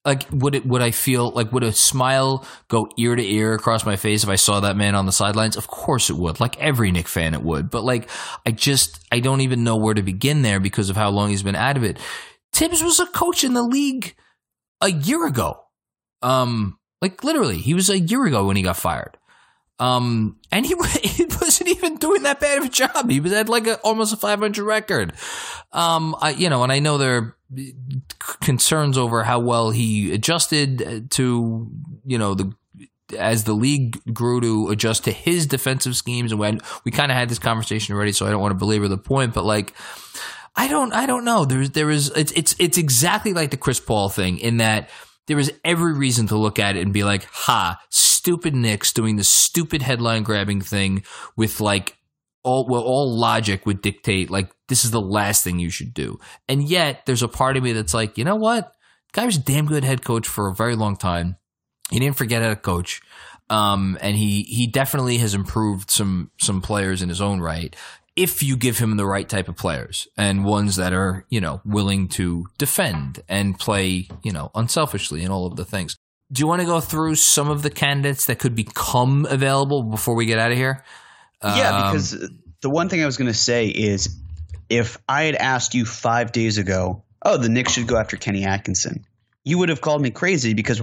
[0.05, 3.85] like would it would I feel like would a smile go ear to ear across
[3.85, 5.57] my face if I saw that man on the sidelines?
[5.57, 6.41] Of course it would.
[6.41, 7.71] Like every Knick fan it would.
[7.71, 8.09] But like
[8.47, 11.43] I just I don't even know where to begin there because of how long he's
[11.43, 11.99] been out of it.
[12.53, 14.15] Tibbs was a coach in the league
[14.81, 15.61] a year ago.
[16.23, 19.17] Um like literally, he was a year ago when he got fired.
[19.79, 23.11] Um, and he, he wasn't even doing that bad of a job.
[23.11, 25.15] He was at like a, almost a 500 record.
[25.73, 27.37] Um, I, you know, and I know there are
[28.41, 31.71] concerns over how well he adjusted to,
[32.05, 32.53] you know, the,
[33.19, 36.33] as the league grew to adjust to his defensive schemes.
[36.33, 38.89] And when we kind of had this conversation already, so I don't want to belabor
[38.89, 39.75] the point, but like,
[40.55, 41.45] I don't, I don't know.
[41.45, 44.91] There's, there is, it's, it's, it's exactly like the Chris Paul thing in that
[45.27, 49.17] there is every reason to look at it and be like, ha, stupid Knicks doing
[49.17, 51.05] the stupid headline grabbing thing
[51.37, 51.97] with like
[52.43, 56.19] all well, all logic would dictate like this is the last thing you should do.
[56.49, 58.73] And yet there's a part of me that's like, you know what?
[59.13, 61.37] Guy was a damn good head coach for a very long time.
[61.91, 63.01] He didn't forget how to coach.
[63.49, 67.75] Um, and he he definitely has improved some some players in his own right
[68.17, 71.61] if you give him the right type of players and ones that are, you know,
[71.65, 75.97] willing to defend and play, you know, unselfishly and all of the things.
[76.33, 80.15] Do you want to go through some of the candidates that could become available before
[80.15, 80.85] we get out of here?
[81.43, 82.29] Yeah, Um, because
[82.61, 84.17] the one thing I was going to say is
[84.69, 88.45] if I had asked you five days ago, oh, the Knicks should go after Kenny
[88.45, 89.05] Atkinson,
[89.45, 90.83] you would have called me crazy because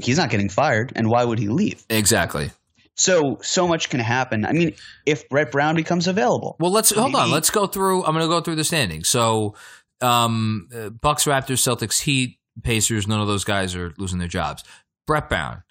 [0.00, 1.84] he's not getting fired, and why would he leave?
[1.90, 2.50] exactly.
[2.96, 4.44] So so much can happen.
[4.44, 4.74] I mean,
[5.06, 7.30] if Brett Brown becomes available, Well, let's hold on.
[7.30, 8.04] Let's go through.
[8.04, 9.08] I'm going to go through the standings.
[9.08, 9.54] So,
[10.00, 13.06] um, uh, Bucks, Raptors, Celtics, Heat, Pacers.
[13.06, 14.64] None of those guys are losing their jobs.
[15.06, 15.62] Brett Brown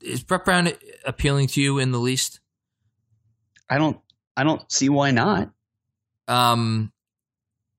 [0.00, 0.70] is Brett Brown
[1.04, 2.38] appealing to you in the least?
[3.72, 3.98] I don't
[4.36, 5.50] I don't see why not.
[6.28, 6.92] Um,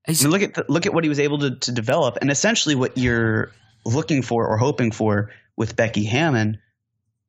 [0.08, 2.74] I mean, look at look at what he was able to, to develop, and essentially
[2.74, 3.52] what you're
[3.86, 6.60] looking for or hoping for with Becky Hammon.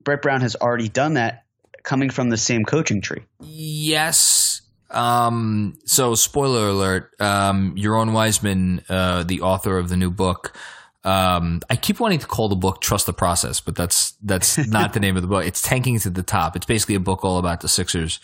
[0.02, 1.44] Brett Brown has already done that,
[1.82, 3.24] coming from the same coaching tree.
[3.40, 4.62] Yes.
[4.90, 10.56] Um, so, spoiler alert: um, Yaron Weitzman, uh, the author of the new book.
[11.04, 14.92] Um, I keep wanting to call the book "Trust the Process," but that's that's not
[14.92, 15.44] the name of the book.
[15.44, 18.20] It's "Tanking to the Top." It's basically a book all about the Sixers,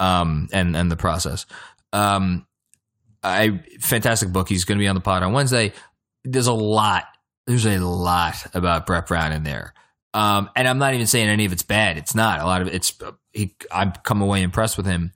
[0.00, 1.46] um, and and the process.
[1.92, 2.46] Um,
[3.22, 4.48] I fantastic book.
[4.48, 5.72] He's going to be on the pod on Wednesday.
[6.24, 7.04] There's a lot.
[7.46, 9.74] There's a lot about Brett Brown in there.
[10.14, 11.98] Um, and I'm not even saying any of it's bad.
[11.98, 12.40] It's not.
[12.40, 12.98] A lot of it's
[13.32, 13.54] he.
[13.70, 15.12] I've come away impressed with him.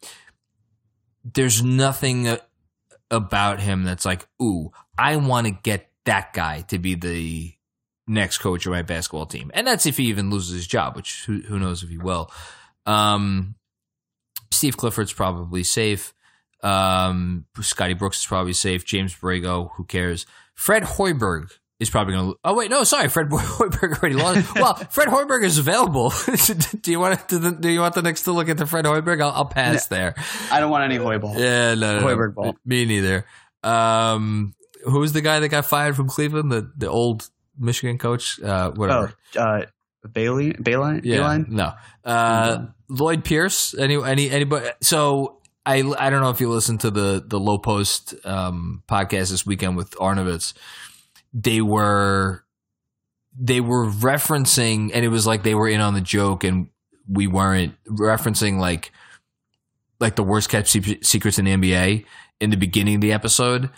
[1.24, 2.38] There's nothing uh,
[3.10, 7.52] about him that's like, ooh, I want to get that guy to be the
[8.06, 9.50] next coach of my basketball team.
[9.54, 12.30] And that's if he even loses his job, which who, who knows if he will.
[12.86, 13.54] Um,
[14.50, 16.12] Steve Clifford's probably safe.
[16.62, 18.84] Um, Scotty Brooks is probably safe.
[18.84, 20.26] James Borrego, who cares?
[20.54, 21.50] Fred Hoiberg
[21.80, 22.38] is probably going to.
[22.44, 24.54] Oh wait, no, sorry, Fred Hoiberg already lost.
[24.54, 26.12] well, Fred Hoiberg is available.
[26.80, 27.52] do you want to?
[27.52, 29.20] Do you want the next to look at the Fred Hoiberg?
[29.20, 30.14] I'll, I'll pass there.
[30.50, 31.38] I don't want any Hoiberg.
[31.38, 32.06] Yeah, no, no, no.
[32.06, 32.56] Hoiberg ball.
[32.64, 33.26] Me neither.
[33.64, 34.54] Um,
[34.84, 36.50] who's the guy that got fired from Cleveland?
[36.52, 37.28] The the old
[37.58, 38.40] Michigan coach.
[38.40, 39.12] Uh, whatever.
[39.36, 39.66] Oh, uh,
[40.12, 41.44] Bailey, Bailey, Yeah, Bailey?
[41.48, 41.72] no.
[42.04, 43.74] Uh, Lloyd Pierce.
[43.78, 44.68] Any any anybody?
[44.80, 49.30] So I I don't know if you listened to the the Low Post um, podcast
[49.30, 50.54] this weekend with Arnovitz.
[51.32, 52.44] They were
[53.38, 56.68] they were referencing, and it was like they were in on the joke, and
[57.08, 58.92] we weren't referencing like
[60.00, 62.04] like the worst kept secrets in the NBA
[62.40, 63.70] in the beginning of the episode.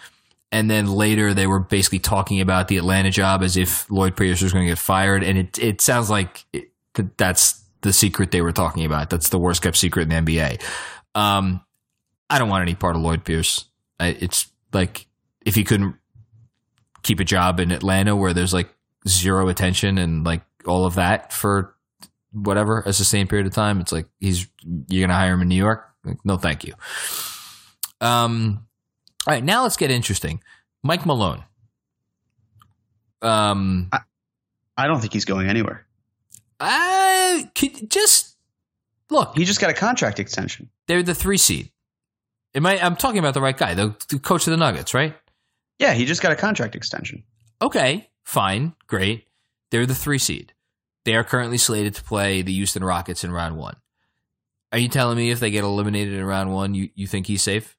[0.55, 4.41] And then later they were basically talking about the Atlanta job as if Lloyd Pierce
[4.41, 5.25] was going to get fired.
[5.25, 9.11] And it, it sounds like it, th- that's the secret they were talking about.
[9.11, 10.63] That's the worst kept secret in the NBA.
[11.17, 11.61] Um,
[12.31, 13.65] I don't want any part of Lloyd Pierce.
[13.99, 15.09] I, it's like
[15.45, 15.97] if he couldn't
[17.03, 18.73] keep a job in Atlanta where there's like
[19.09, 21.75] zero attention and like all of that for
[22.31, 24.47] whatever a sustained period of time, it's like he's
[24.89, 25.91] you're gonna hire him in New York.
[26.05, 26.75] Like, no, thank you.
[28.01, 28.64] Um,
[29.27, 30.43] all right, now let's get interesting.
[30.83, 31.45] Mike Malone.
[33.23, 33.91] Um,
[34.77, 35.87] I don't think he's going anywhere.
[36.61, 38.37] I could just
[39.11, 39.37] look.
[39.37, 40.69] He just got a contract extension.
[40.87, 41.71] They're the three seed.
[42.55, 42.79] Am I?
[42.79, 45.15] I'm talking about the right guy, the, the coach of the Nuggets, right?
[45.79, 47.25] Yeah, he just got a contract extension.
[47.61, 49.27] Okay, fine, great.
[49.71, 50.53] They're the three seed.
[51.05, 53.77] They are currently slated to play the Houston Rockets in round one.
[54.73, 57.43] Are you telling me if they get eliminated in round one, you, you think he's
[57.43, 57.77] safe?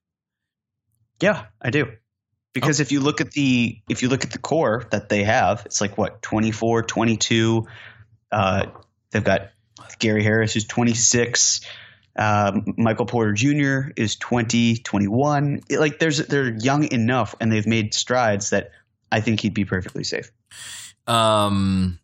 [1.22, 1.92] Yeah, I do.
[2.54, 5.64] Because if you look at the if you look at the core that they have,
[5.66, 7.68] it's like what 24, 22.
[8.32, 8.68] Uh,
[9.12, 9.52] they've got
[10.00, 11.62] Gary Harris who's 26.
[12.18, 13.92] Um, Michael Porter Jr.
[13.98, 15.62] is 20, 21.
[15.70, 18.72] It- like there's they're young enough and they've made strides that
[19.12, 20.32] I think he'd be perfectly safe.
[21.08, 22.00] Um,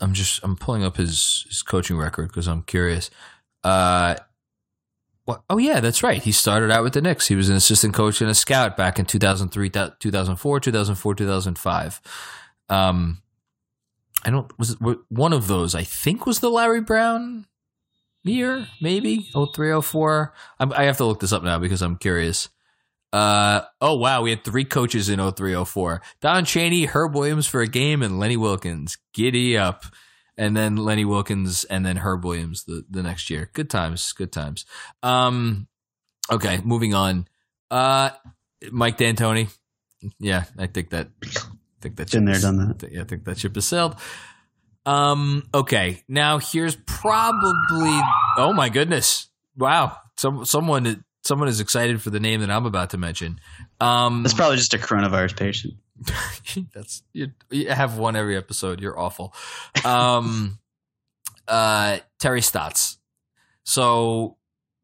[0.00, 3.10] I'm just I'm pulling up his his coaching record because I'm curious.
[3.62, 4.16] Uh,
[5.24, 5.42] what?
[5.48, 6.22] Oh yeah, that's right.
[6.22, 7.28] He started out with the Knicks.
[7.28, 12.00] He was an assistant coach and a scout back in 2003, 2004, 2004, 2005.
[12.68, 13.22] Um,
[14.24, 15.74] I don't was it, one of those.
[15.74, 17.46] I think was the Larry Brown
[18.22, 20.32] year, maybe 03, 04.
[20.58, 22.48] I'm, I have to look this up now because I'm curious.
[23.12, 26.02] Uh, oh wow, we had three coaches in 0304.
[26.20, 28.98] Don Chaney, Herb Williams for a game, and Lenny Wilkens.
[29.12, 29.84] Giddy up.
[30.36, 33.50] And then Lenny Wilkens and then Herb Williams the, the next year.
[33.52, 34.64] Good times, good times.
[35.02, 35.68] Um
[36.30, 37.28] okay, moving on.
[37.70, 38.10] Uh
[38.70, 39.48] Mike D'Antoni.
[40.18, 41.40] Yeah, I think that I
[41.80, 42.92] think that Been there, ship is- done that.
[42.92, 43.96] Yeah, I think that ship has sailed.
[44.86, 46.02] Um, okay.
[46.08, 48.00] Now here's probably
[48.36, 49.28] oh my goodness.
[49.56, 49.96] Wow.
[50.16, 53.38] Some someone someone is excited for the name that I'm about to mention.
[53.80, 55.74] Um That's probably just a coronavirus patient.
[56.74, 58.80] that's you, you have one every episode.
[58.80, 59.34] You're awful.
[59.84, 60.58] Um,
[61.48, 62.98] uh, Terry Stotts.
[63.64, 64.36] So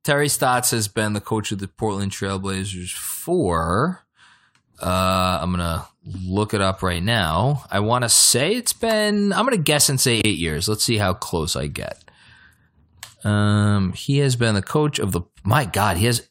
[0.04, 4.04] Terry Stotts has been the coach of the Portland Trailblazers for.
[4.80, 7.64] Uh, I'm gonna look it up right now.
[7.70, 9.32] I want to say it's been.
[9.32, 10.68] I'm gonna guess and say eight years.
[10.68, 12.02] Let's see how close I get.
[13.22, 15.22] Um, he has been the coach of the.
[15.44, 16.28] My God, he has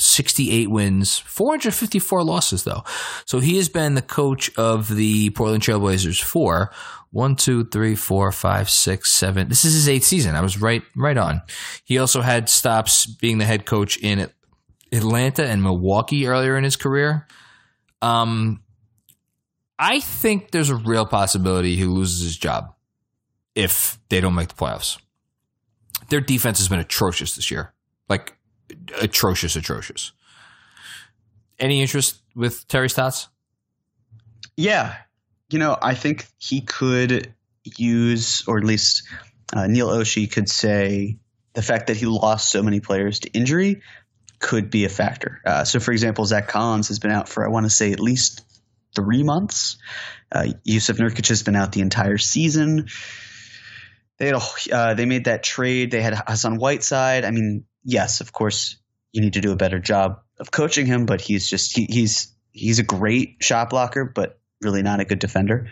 [0.00, 2.82] 468 wins, 454 losses though.
[3.26, 6.72] So he has been the coach of the Portland Trailblazers for
[7.10, 9.48] one, two, three, four, five, six, seven.
[9.48, 10.36] This is his eighth season.
[10.36, 11.42] I was right, right on.
[11.84, 14.30] He also had stops being the head coach in
[14.90, 17.26] Atlanta and Milwaukee earlier in his career.
[18.00, 18.62] Um,
[19.78, 22.74] I think there's a real possibility he loses his job
[23.54, 24.98] if they don't make the playoffs.
[26.08, 27.74] Their defense has been atrocious this year,
[28.08, 28.34] like
[29.00, 30.12] atrocious, atrocious.
[31.58, 33.28] Any interest with Terry Stotts?
[34.56, 34.96] Yeah,
[35.50, 39.02] you know, I think he could use, or at least
[39.52, 41.18] uh, Neil Olshey could say,
[41.52, 43.82] the fact that he lost so many players to injury
[44.38, 45.40] could be a factor.
[45.44, 48.00] Uh, so, for example, Zach Collins has been out for, I want to say, at
[48.00, 48.42] least
[48.94, 49.76] three months.
[50.32, 52.86] Uh, Jusuf Nurkic has been out the entire season.
[54.18, 55.90] They had a, uh, they made that trade.
[55.90, 57.24] They had Hassan Whiteside.
[57.24, 58.76] I mean, yes, of course,
[59.12, 62.34] you need to do a better job of coaching him, but he's just he, he's
[62.52, 65.68] he's a great shot blocker, but really not a good defender.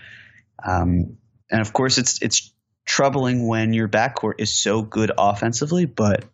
[0.65, 1.19] Um,
[1.51, 2.53] and of course, it's it's
[2.85, 6.25] troubling when your backcourt is so good offensively, but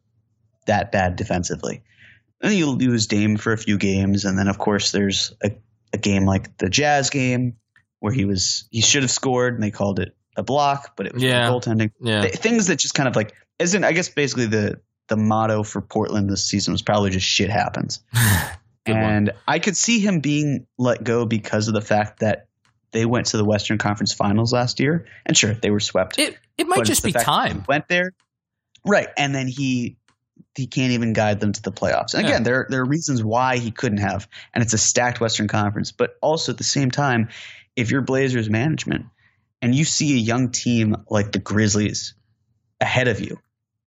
[0.66, 1.82] that bad defensively.
[2.40, 5.52] And then you lose Dame for a few games, and then of course there's a,
[5.92, 7.56] a game like the Jazz game
[8.00, 11.14] where he was he should have scored and they called it a block, but it
[11.14, 11.48] was Yeah.
[11.48, 11.90] goaltending.
[12.00, 12.22] Yeah.
[12.22, 15.80] Th- things that just kind of like isn't I guess basically the the motto for
[15.80, 18.00] Portland this season was probably just shit happens.
[18.86, 19.02] Good one.
[19.02, 22.48] and I could see him being let go because of the fact that
[22.92, 26.18] they went to the Western Conference Finals last year, and sure they were swept.
[26.18, 27.64] It it might just be time.
[27.66, 28.12] went there,
[28.86, 29.09] right?
[29.16, 29.96] And then he
[30.55, 32.14] he can't even guide them to the playoffs.
[32.14, 32.44] And again, Yeah.
[32.44, 35.90] there there are reasons why he couldn't have, and it's a stacked Western Conference.
[35.92, 37.30] But also at the same time,
[37.74, 39.07] if you're Blazers management
[39.62, 42.14] and you see a young team like the Grizzlies
[42.80, 43.40] ahead of you,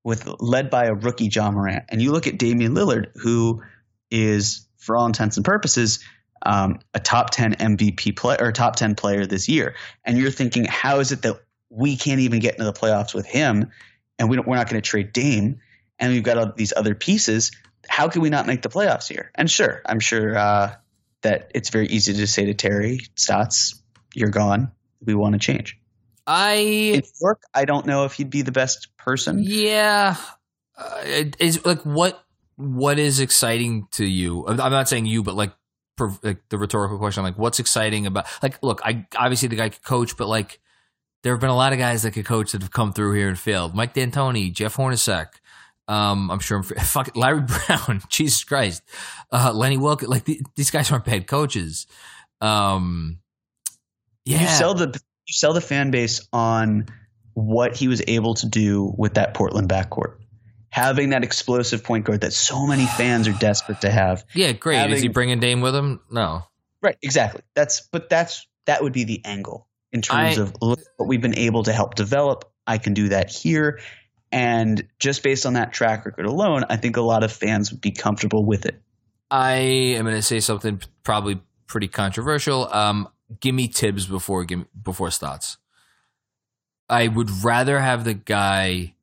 [0.06, 3.64] with led by a rookie Ja Morant, and you look at Damian Lillard, who
[4.08, 5.98] is for all intents and purposes
[6.42, 9.74] um, a top 10 MVP player or top 10 player this year.
[10.04, 13.26] And you're thinking, how is it that we can't even get into the playoffs with
[13.26, 13.72] him
[14.16, 15.58] and we we're not going to trade Dame
[15.98, 17.50] and we've got all these other pieces?
[17.88, 19.32] How can we not make the playoffs here?
[19.34, 20.74] And sure, I'm sure uh,
[21.22, 23.82] that it's very easy to say to Terry Stotts,
[24.14, 24.70] you're gone.
[25.04, 25.80] We want to change.
[26.26, 29.38] I In York, I don't know if he'd be the best person.
[29.40, 30.16] yeah.
[30.78, 32.22] Uh, it- is like what
[32.56, 34.46] what is exciting to you?
[34.46, 35.52] I'm not saying you, but like,
[35.96, 38.26] per, like the rhetorical question, like what's exciting about?
[38.42, 40.58] Like, look, I obviously the guy could coach, but like
[41.22, 43.28] there have been a lot of guys that could coach that have come through here
[43.28, 43.74] and failed.
[43.74, 45.26] Mike D'Antoni, Jeff Hornacek.
[45.88, 46.58] Um, I'm sure.
[46.58, 48.02] I'm, fuck Larry Brown.
[48.10, 48.82] Jesus Christ.
[49.30, 50.08] Uh, Lenny Wilkens.
[50.08, 51.86] Like the, these guys aren't bad coaches.
[52.40, 53.20] Um,
[54.24, 54.42] yeah.
[54.42, 56.86] You sell the you sell the fan base on
[57.34, 60.18] what he was able to do with that Portland backcourt.
[60.70, 64.24] Having that explosive point guard that so many fans are desperate to have.
[64.34, 64.90] yeah, great.
[64.90, 66.00] Is he bringing Dame with him?
[66.10, 66.42] No.
[66.82, 67.42] Right, exactly.
[67.54, 71.20] That's but that's that would be the angle in terms I- of look what we've
[71.20, 72.44] been able to help develop.
[72.66, 73.80] I can do that here.
[74.32, 77.80] And just based on that track record alone, I think a lot of fans would
[77.80, 78.80] be comfortable with it.
[79.30, 82.68] I am going to say something probably pretty controversial.
[82.72, 83.08] Um,
[83.40, 85.58] give me Tibbs before give me, before Stotts.
[86.88, 88.94] I would rather have the guy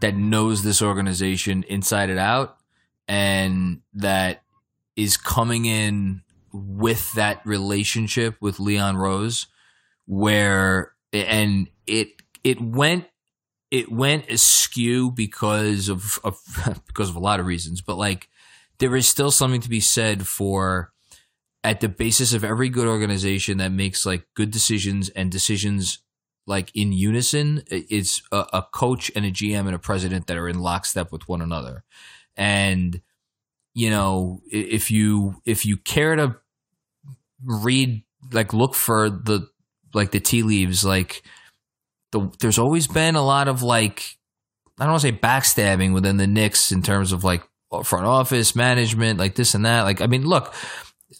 [0.00, 2.56] that knows this organization inside and out,
[3.06, 4.42] and that
[4.96, 9.46] is coming in with that relationship with Leon Rose,
[10.06, 13.06] where and it it went
[13.70, 16.38] it went askew because of, of
[16.86, 18.28] because of a lot of reasons, but like
[18.78, 20.92] there is still something to be said for
[21.64, 25.98] at the basis of every good organization that makes like good decisions and decisions
[26.46, 30.46] like in unison it's a, a, coach and a gm and a president that are
[30.46, 31.82] in lockstep with one another.
[32.36, 33.00] And
[33.72, 36.36] you know if you if you care to
[37.42, 39.48] read like look for the
[39.94, 41.22] like the tea leaves like
[42.12, 44.16] the there's always been a lot of like
[44.78, 47.42] i don't want to say backstabbing within the Knicks in terms of like
[47.82, 49.82] front office management like this and that.
[49.82, 50.54] Like i mean look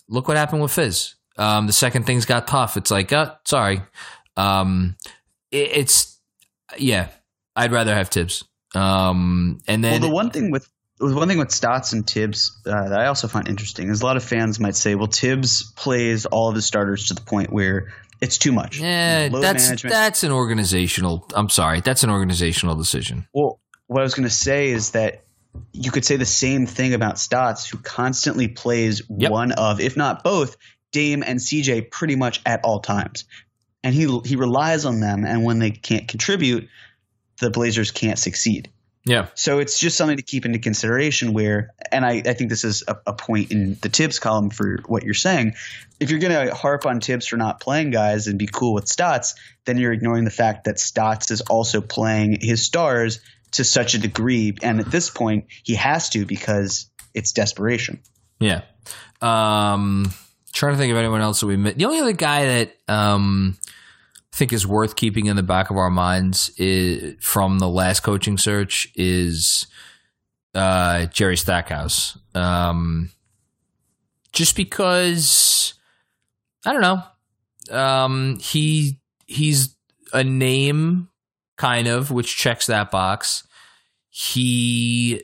[0.09, 1.15] look what happened with Fizz.
[1.37, 2.77] Um, the second things got tough.
[2.77, 3.83] It's like, uh, sorry.
[4.37, 4.97] Um,
[5.51, 6.19] it, it's
[6.79, 7.09] yeah.
[7.57, 8.45] I'd rather have Tibbs.
[8.75, 10.69] Um, and then well, the one thing with
[10.99, 14.05] the one thing with Stotts and Tibbs uh, that I also find interesting is a
[14.05, 17.53] lot of fans might say, well, Tibbs plays all of his starters to the point
[17.53, 18.81] where it's too much.
[18.81, 19.93] Yeah, that's management.
[19.93, 21.27] that's an organizational.
[21.35, 23.27] I'm sorry, that's an organizational decision.
[23.35, 25.24] Well, what I was going to say is that
[25.73, 29.31] you could say the same thing about Stotts, who constantly plays yep.
[29.31, 30.57] one of, if not both,
[30.93, 33.25] Dame and CJ pretty much at all times.
[33.83, 36.69] And he he relies on them, and when they can't contribute,
[37.41, 38.71] the Blazers can't succeed.
[39.05, 39.27] Yeah.
[39.35, 42.85] So it's just something to keep into consideration where, and I, I think this is
[42.89, 45.55] a, a point in the Tibbs column for what you're saying.
[46.01, 48.89] If you're going to harp on Tibbs for not playing guys and be cool with
[48.89, 49.35] Stotts,
[49.67, 53.21] then you're ignoring the fact that Stotts is also playing his stars
[53.55, 54.57] to such a degree.
[54.63, 58.01] And at this point, he has to because it's desperation.
[58.41, 58.63] Yeah.
[59.21, 60.13] Um,
[60.53, 61.79] trying to think of anyone else that we met.
[61.79, 65.77] The only other guy that um, I think is worth keeping in the back of
[65.77, 69.67] our minds is, from the last coaching search is
[70.55, 72.19] uh, Jerry Stackhouse.
[72.35, 73.11] Um,
[74.33, 75.75] just because
[76.67, 77.03] I don't know.
[77.71, 79.77] Um, he he's
[80.13, 81.09] a name
[81.57, 83.47] kind of, which checks that box.
[84.09, 85.23] He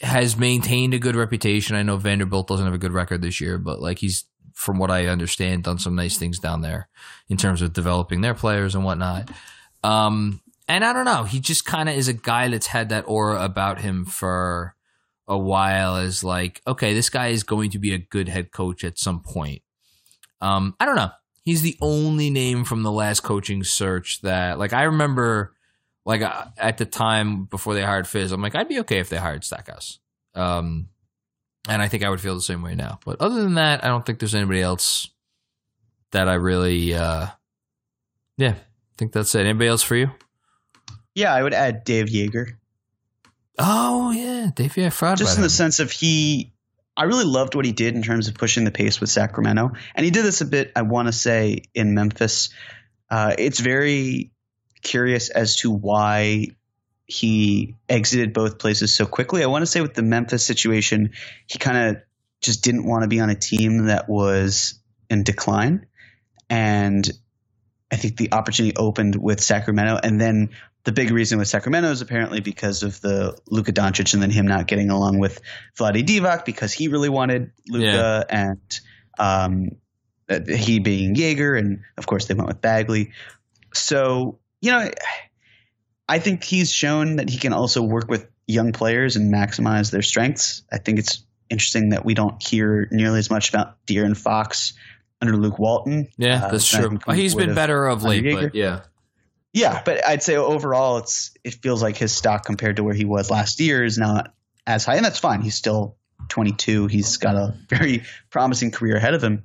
[0.00, 1.76] has maintained a good reputation.
[1.76, 4.90] I know Vanderbilt doesn't have a good record this year, but like he's, from what
[4.90, 6.88] I understand, done some nice things down there
[7.28, 9.30] in terms of developing their players and whatnot.
[9.82, 13.04] Um, and I don't know, he just kind of is a guy that's had that
[13.06, 14.74] aura about him for
[15.26, 15.96] a while.
[15.96, 19.20] Is like, okay, this guy is going to be a good head coach at some
[19.20, 19.62] point.
[20.40, 21.10] Um, I don't know
[21.44, 25.54] he's the only name from the last coaching search that like I remember
[26.04, 29.08] like uh, at the time before they hired Fizz, I'm like I'd be okay if
[29.08, 29.98] they hired Stackhouse.
[30.34, 30.88] Um,
[31.68, 32.98] and I think I would feel the same way now.
[33.04, 35.08] But other than that, I don't think there's anybody else
[36.10, 37.26] that I really uh
[38.36, 39.40] yeah, I think that's it.
[39.40, 40.10] Anybody else for you?
[41.14, 42.56] Yeah, I would add Dave Joerger.
[43.58, 44.76] Oh yeah, Dave.
[44.76, 45.18] Yeah, fraud.
[45.18, 45.44] Just in him.
[45.44, 46.53] the sense of he
[46.96, 50.04] I really loved what he did in terms of pushing the pace with Sacramento, and
[50.04, 50.72] he did this a bit.
[50.76, 52.50] I want to say in Memphis.
[53.10, 54.30] Uh, it's very
[54.82, 56.48] curious as to why
[57.06, 59.42] he exited both places so quickly.
[59.42, 61.12] I want to say with the Memphis situation,
[61.46, 62.02] he kind of
[62.40, 64.78] just didn't want to be on a team that was
[65.10, 65.86] in decline,
[66.48, 67.10] and
[67.90, 70.50] I think the opportunity opened with Sacramento, and then
[70.84, 74.46] the big reason with Sacramento is apparently because of the Luka Doncic and then him
[74.46, 75.40] not getting along with
[75.78, 78.50] Vlade Divac because he really wanted Luka yeah.
[78.50, 78.80] and
[79.18, 79.68] um,
[80.46, 83.12] he being Joerger and of course they went with Bagley.
[83.72, 84.90] So you know,
[86.08, 90.02] I think he's shown that he can also work with young players and maximize their
[90.02, 90.62] strengths.
[90.72, 94.74] I think it's interesting that we don't hear nearly as much about De'Aaron Fox
[95.20, 96.08] under Luke Walton.
[96.16, 96.98] Yeah, uh, that's true.
[97.06, 98.80] Well, he's been better of late, but yeah.
[99.54, 103.04] Yeah, but I'd say overall, it's it feels like his stock compared to where he
[103.04, 104.34] was last year is not
[104.66, 105.42] as high, and that's fine.
[105.42, 105.96] He's still
[106.28, 106.88] 22.
[106.88, 109.44] He's got a very promising career ahead of him.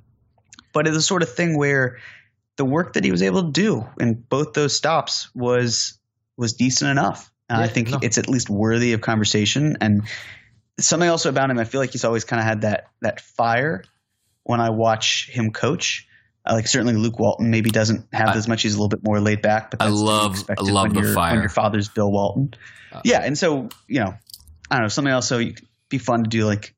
[0.72, 1.98] But it's the sort of thing where
[2.56, 5.98] the work that he was able to do in both those stops was
[6.36, 7.30] was decent enough.
[7.48, 7.98] And yeah, I think no.
[8.02, 9.78] it's at least worthy of conversation.
[9.80, 10.02] And
[10.78, 13.84] something also about him, I feel like he's always kind of had that that fire
[14.42, 16.08] when I watch him coach.
[16.44, 18.62] Uh, like certainly Luke Walton maybe doesn't have I, as much.
[18.62, 19.70] He's a little bit more laid back.
[19.70, 21.32] But I love, I love the fire.
[21.32, 22.54] When your father's Bill Walton,
[22.92, 24.14] uh, yeah, and so you know,
[24.70, 25.28] I don't know something else.
[25.28, 25.42] So
[25.88, 26.74] be fun to do like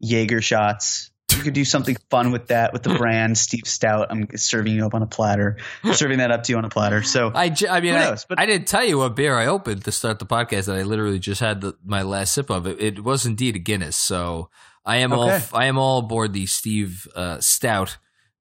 [0.00, 1.10] Jaeger shots.
[1.36, 4.08] You could do something fun with that with the brand Steve Stout.
[4.10, 5.58] I'm serving you up on a platter,
[5.92, 7.02] serving that up to you on a platter.
[7.02, 9.92] So I, I mean, I, but, I didn't tell you what beer I opened to
[9.92, 10.66] start the podcast.
[10.66, 12.80] That I literally just had the, my last sip of it.
[12.80, 13.96] It was indeed a Guinness.
[13.96, 14.50] So
[14.84, 17.98] I am all I am all aboard the Steve uh, Stout.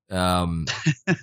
[0.10, 0.66] Um,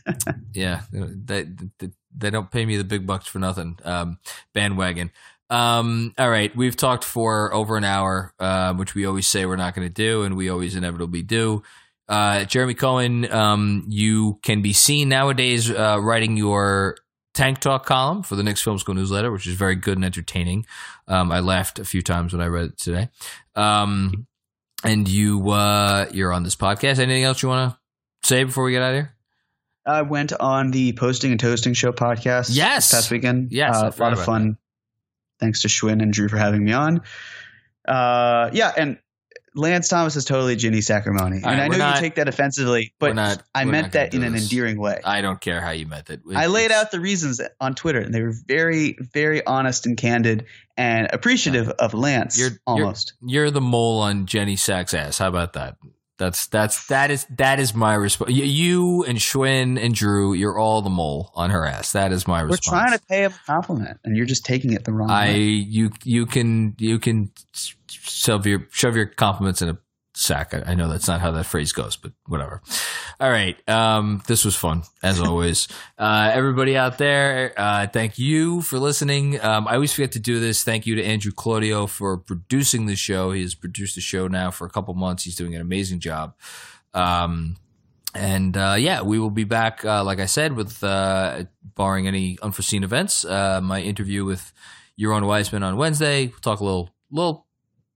[0.52, 1.44] yeah, they,
[1.78, 3.78] they they don't pay me the big bucks for nothing.
[3.84, 4.18] Um,
[4.52, 5.10] bandwagon.
[5.48, 9.56] Um, all right, we've talked for over an hour, um, which we always say we're
[9.56, 11.62] not going to do, and we always inevitably do.
[12.08, 16.96] Uh, Jeremy Cohen, um, you can be seen nowadays uh, writing your
[17.34, 20.66] Tank Talk column for the Knicks Film School newsletter, which is very good and entertaining.
[21.06, 23.08] Um, I laughed a few times when I read it today.
[23.54, 24.26] Um,
[24.82, 26.98] and you uh, you're on this podcast.
[26.98, 27.79] Anything else you want to
[28.22, 29.14] say before we get out of here?
[29.86, 32.90] I went on the Posting and Toasting Show podcast Yes.
[32.90, 33.50] this past weekend.
[33.50, 34.56] Yes, Uh, a lot of fun.
[35.40, 37.00] Thanks to Schwinn and Drew for having me on.
[37.88, 38.98] Uh, yeah, and
[39.56, 41.42] Lance Thomas is totally Ginny Sacrimoni.
[41.44, 44.22] All and I know not- you take that offensively, but not- I meant that in
[44.22, 44.42] an this.
[44.44, 45.00] endearing way.
[45.04, 46.20] I don't care how you meant it.
[46.36, 50.44] I laid out the reasons on Twitter, and they were very, very honest and candid
[50.76, 52.38] and appreciative of Lance.
[52.38, 53.14] You're- you're- almost.
[53.26, 55.18] You're the mole on Jenny Sack's ass.
[55.18, 55.76] How about that?
[56.20, 58.30] That's that's that is that is my response.
[58.30, 61.92] You and Schwinn and Drew, you're all the mole on her ass.
[61.92, 62.66] That is my response.
[62.66, 65.28] We're trying to pay him a compliment, and you're just taking it the wrong I
[65.28, 65.40] way.
[65.40, 67.32] you you can you can
[67.88, 69.78] shove your shove your compliments in a
[70.14, 70.54] sack.
[70.54, 72.62] I, I know that's not how that phrase goes, but whatever.
[73.18, 75.68] All right, um, this was fun as always.
[75.98, 79.40] uh, everybody out there, uh, thank you for listening.
[79.40, 80.64] Um, I always forget to do this.
[80.64, 83.32] Thank you to Andrew Claudio for producing the show.
[83.32, 85.24] He has produced the show now for a couple months.
[85.24, 86.34] He's doing an amazing job.
[86.94, 87.56] Um,
[88.14, 92.38] and uh, yeah, we will be back, uh, like I said, with uh, barring any
[92.42, 93.24] unforeseen events.
[93.24, 94.52] Uh, my interview with
[94.98, 96.26] Yaron Weitzman on Wednesday.
[96.26, 97.46] We'll talk a little, little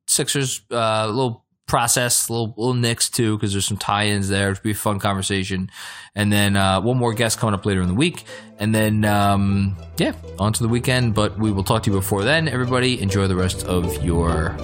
[0.06, 4.50] Sixers, uh, little process, little, little Knicks too, because there's some tie-ins there.
[4.50, 5.70] It'll be a fun conversation.
[6.14, 8.24] And then uh, one more guest coming up later in the week.
[8.58, 11.14] And then, um, yeah, on to the weekend.
[11.14, 12.48] But we will talk to you before then.
[12.48, 14.56] Everybody, enjoy the rest of your